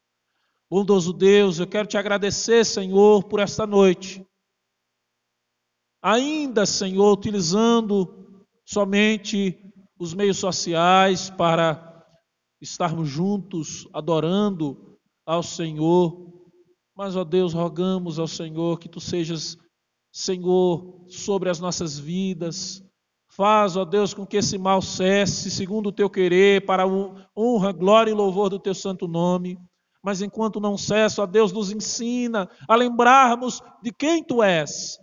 Bondoso 0.70 1.14
Deus, 1.14 1.60
eu 1.60 1.68
quero 1.68 1.88
te 1.88 1.98
agradecer, 1.98 2.66
Senhor, 2.66 3.24
por 3.24 3.40
esta 3.40 3.66
noite. 3.66 4.28
Ainda, 6.02 6.66
Senhor, 6.66 7.14
utilizando 7.14 8.46
somente 8.66 9.67
os 10.00 10.14
meios 10.14 10.38
sociais 10.38 11.30
para 11.30 12.06
estarmos 12.62 13.10
juntos 13.10 13.88
adorando 13.94 14.98
ao 15.26 15.44
Senhor. 15.44 16.34
Mas, 16.96 17.16
ó 17.16 17.24
Deus, 17.24 17.54
rogamos 17.54 18.20
ao 18.20 18.28
Senhor 18.28 18.80
que 18.80 18.90
tu 18.90 19.00
sejas 19.00 19.58
Senhor 20.12 21.06
sobre 21.08 21.50
as 21.50 21.60
nossas 21.60 21.98
vidas. 22.00 22.84
Faz, 23.30 23.76
ó 23.76 23.86
Deus, 23.86 24.14
com 24.14 24.26
que 24.26 24.38
esse 24.38 24.58
mal 24.58 24.82
cesse, 24.82 25.52
segundo 25.52 25.88
o 25.88 25.92
teu 25.92 26.10
querer, 26.10 26.66
para 26.66 26.84
a 26.84 26.88
honra, 27.38 27.72
glória 27.72 28.10
e 28.10 28.16
louvor 28.16 28.50
do 28.50 28.60
teu 28.60 28.74
santo 28.74 29.08
nome. 29.08 29.60
Mas 30.04 30.22
enquanto 30.22 30.60
não 30.60 30.78
cessa, 30.78 31.22
ó 31.22 31.26
Deus, 31.26 31.52
nos 31.52 31.72
ensina 31.72 32.50
a 32.68 32.76
lembrarmos 32.76 33.62
de 33.84 33.92
quem 33.92 34.24
tu 34.24 34.42
és. 34.42 34.98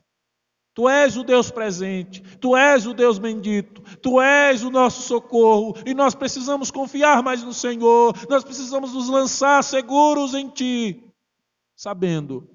Tu 0.74 0.88
és 0.88 1.16
o 1.16 1.22
Deus 1.22 1.52
presente, 1.52 2.20
tu 2.38 2.56
és 2.56 2.84
o 2.84 2.92
Deus 2.92 3.16
bendito, 3.16 3.80
tu 3.98 4.20
és 4.20 4.64
o 4.64 4.70
nosso 4.70 5.02
socorro 5.02 5.74
e 5.86 5.94
nós 5.94 6.16
precisamos 6.16 6.68
confiar 6.68 7.22
mais 7.22 7.44
no 7.44 7.54
Senhor, 7.54 8.12
nós 8.28 8.42
precisamos 8.42 8.92
nos 8.92 9.08
lançar 9.08 9.62
seguros 9.62 10.34
em 10.34 10.48
Ti, 10.48 11.00
sabendo 11.76 12.50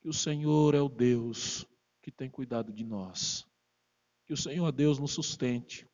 que 0.00 0.08
o 0.08 0.12
Senhor 0.12 0.74
é 0.74 0.80
o 0.80 0.88
Deus 0.88 1.64
que 2.02 2.10
tem 2.10 2.28
cuidado 2.28 2.72
de 2.72 2.84
nós, 2.84 3.46
que 4.26 4.32
o 4.32 4.36
Senhor 4.36 4.72
Deus 4.72 4.98
nos 4.98 5.12
sustente, 5.12 5.88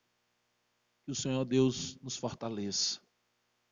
que 1.04 1.12
o 1.12 1.14
Senhor 1.14 1.44
Deus 1.44 1.98
nos 2.02 2.16
fortaleça. 2.16 3.00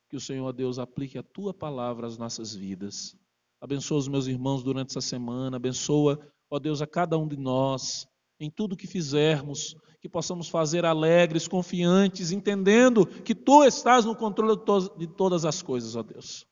Que 0.07 0.15
o 0.15 0.19
Senhor 0.19 0.53
Deus 0.53 0.77
aplique 0.77 1.17
a 1.17 1.23
tua 1.23 1.53
palavra 1.53 2.05
às 2.05 2.17
nossas 2.17 2.53
vidas. 2.53 3.17
Abençoa 3.59 3.97
os 3.97 4.07
meus 4.07 4.27
irmãos 4.27 4.63
durante 4.63 4.91
essa 4.91 5.01
semana, 5.01 5.57
abençoa, 5.57 6.19
ó 6.49 6.59
Deus, 6.59 6.81
a 6.81 6.87
cada 6.87 7.17
um 7.17 7.27
de 7.27 7.37
nós, 7.37 8.07
em 8.39 8.49
tudo 8.49 8.77
que 8.77 8.87
fizermos, 8.87 9.75
que 10.01 10.09
possamos 10.09 10.49
fazer 10.49 10.85
alegres, 10.85 11.47
confiantes, 11.47 12.31
entendendo 12.31 13.05
que 13.05 13.33
tu 13.33 13.63
estás 13.63 14.05
no 14.05 14.15
controle 14.15 14.55
de 14.97 15.07
todas 15.07 15.45
as 15.45 15.61
coisas, 15.61 15.95
ó 15.95 16.03
Deus. 16.03 16.45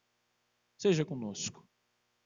Seja 0.78 1.06
conosco. 1.06 1.64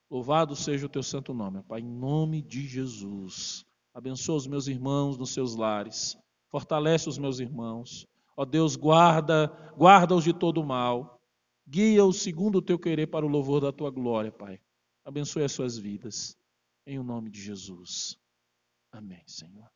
Louvado 0.09 0.55
seja 0.55 0.85
o 0.85 0.89
teu 0.89 1.03
santo 1.03 1.33
nome, 1.33 1.61
Pai, 1.63 1.81
em 1.81 1.83
nome 1.83 2.41
de 2.41 2.65
Jesus. 2.65 3.65
Abençoa 3.93 4.37
os 4.37 4.47
meus 4.47 4.67
irmãos 4.67 5.17
nos 5.17 5.31
seus 5.31 5.55
lares. 5.55 6.17
Fortalece 6.49 7.09
os 7.09 7.17
meus 7.17 7.39
irmãos. 7.39 8.07
Ó 8.37 8.45
Deus, 8.45 8.75
guarda, 8.75 9.47
guarda-os 9.75 10.23
de 10.23 10.31
todo 10.31 10.63
mal. 10.63 11.19
Guia-os 11.67 12.21
segundo 12.21 12.59
o 12.59 12.61
teu 12.61 12.79
querer 12.79 13.07
para 13.07 13.25
o 13.25 13.29
louvor 13.29 13.59
da 13.59 13.73
tua 13.73 13.91
glória, 13.91 14.31
Pai. 14.31 14.61
Abençoe 15.03 15.43
as 15.43 15.51
suas 15.51 15.77
vidas. 15.77 16.37
Em 16.87 16.97
o 16.97 17.03
nome 17.03 17.29
de 17.29 17.41
Jesus. 17.41 18.17
Amém, 18.93 19.21
Senhor. 19.27 19.69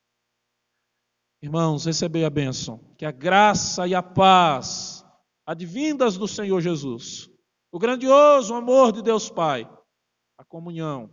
Irmãos, 1.42 1.84
recebei 1.84 2.24
a 2.24 2.30
bênção. 2.30 2.80
Que 2.98 3.04
a 3.04 3.12
graça 3.12 3.86
e 3.86 3.94
a 3.94 4.02
paz 4.02 5.06
advindas 5.46 6.18
do 6.18 6.26
Senhor 6.26 6.62
Jesus, 6.62 7.30
o 7.70 7.78
grandioso 7.78 8.54
amor 8.54 8.94
de 8.94 9.02
Deus 9.02 9.30
Pai, 9.30 9.70
a 10.38 10.46
comunhão 10.46 11.10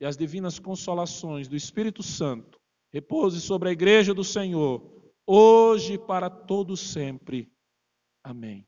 e 0.00 0.04
as 0.04 0.16
divinas 0.16 0.60
consolações 0.60 1.48
do 1.48 1.56
Espírito 1.56 2.04
Santo 2.04 2.60
repouse 2.92 3.40
sobre 3.40 3.70
a 3.70 3.72
igreja 3.72 4.14
do 4.14 4.22
Senhor, 4.22 5.12
hoje 5.26 5.94
e 5.94 5.98
para 5.98 6.30
todo 6.30 6.76
sempre. 6.76 7.50
Amém. 8.22 8.64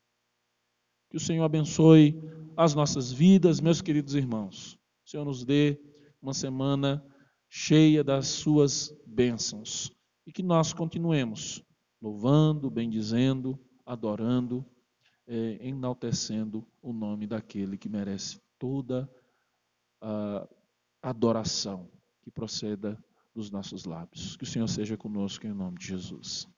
Que 1.09 1.15
o 1.15 1.21
Senhor 1.21 1.45
abençoe 1.45 2.19
as 2.57 2.73
nossas 2.73 3.13
vidas, 3.13 3.61
meus 3.61 3.81
queridos 3.81 4.13
irmãos. 4.13 4.77
O 5.05 5.09
Senhor 5.09 5.23
nos 5.23 5.45
dê 5.45 5.79
uma 6.25 6.33
semana 6.33 7.05
cheia 7.47 8.03
das 8.03 8.27
suas 8.27 8.91
bênçãos 9.05 9.95
e 10.25 10.31
que 10.31 10.41
nós 10.41 10.73
continuemos 10.73 11.63
louvando, 12.01 12.67
bendizendo, 12.67 13.59
adorando, 13.85 14.65
é, 15.27 15.59
enaltecendo 15.61 16.65
o 16.81 16.91
nome 16.91 17.27
daquele 17.27 17.77
que 17.77 17.87
merece 17.87 18.41
toda 18.57 19.07
a 20.01 20.47
adoração 20.99 21.91
que 22.23 22.31
proceda 22.31 22.97
dos 23.31 23.51
nossos 23.51 23.85
lábios. 23.85 24.35
Que 24.35 24.45
o 24.45 24.47
Senhor 24.47 24.67
seja 24.67 24.97
conosco 24.97 25.45
em 25.45 25.53
nome 25.53 25.77
de 25.77 25.85
Jesus. 25.85 26.49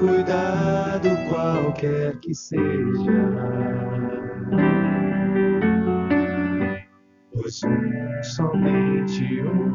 Cuidado 0.00 1.10
qualquer 1.28 2.18
que 2.20 2.34
seja. 2.34 2.58
Pois 7.32 7.60
um, 7.64 8.22
somente 8.22 9.42
um, 9.42 9.74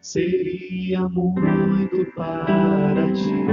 seria 0.00 1.08
muito 1.08 2.06
para 2.14 3.12
ti. 3.12 3.44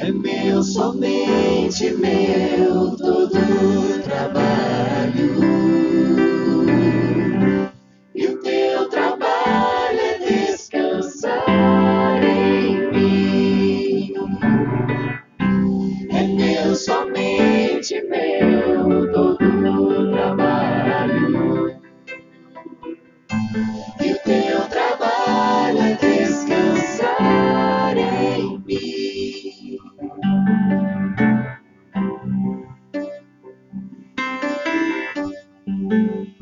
É 0.00 0.10
meu, 0.10 0.62
somente 0.62 1.94
meu, 1.94 2.93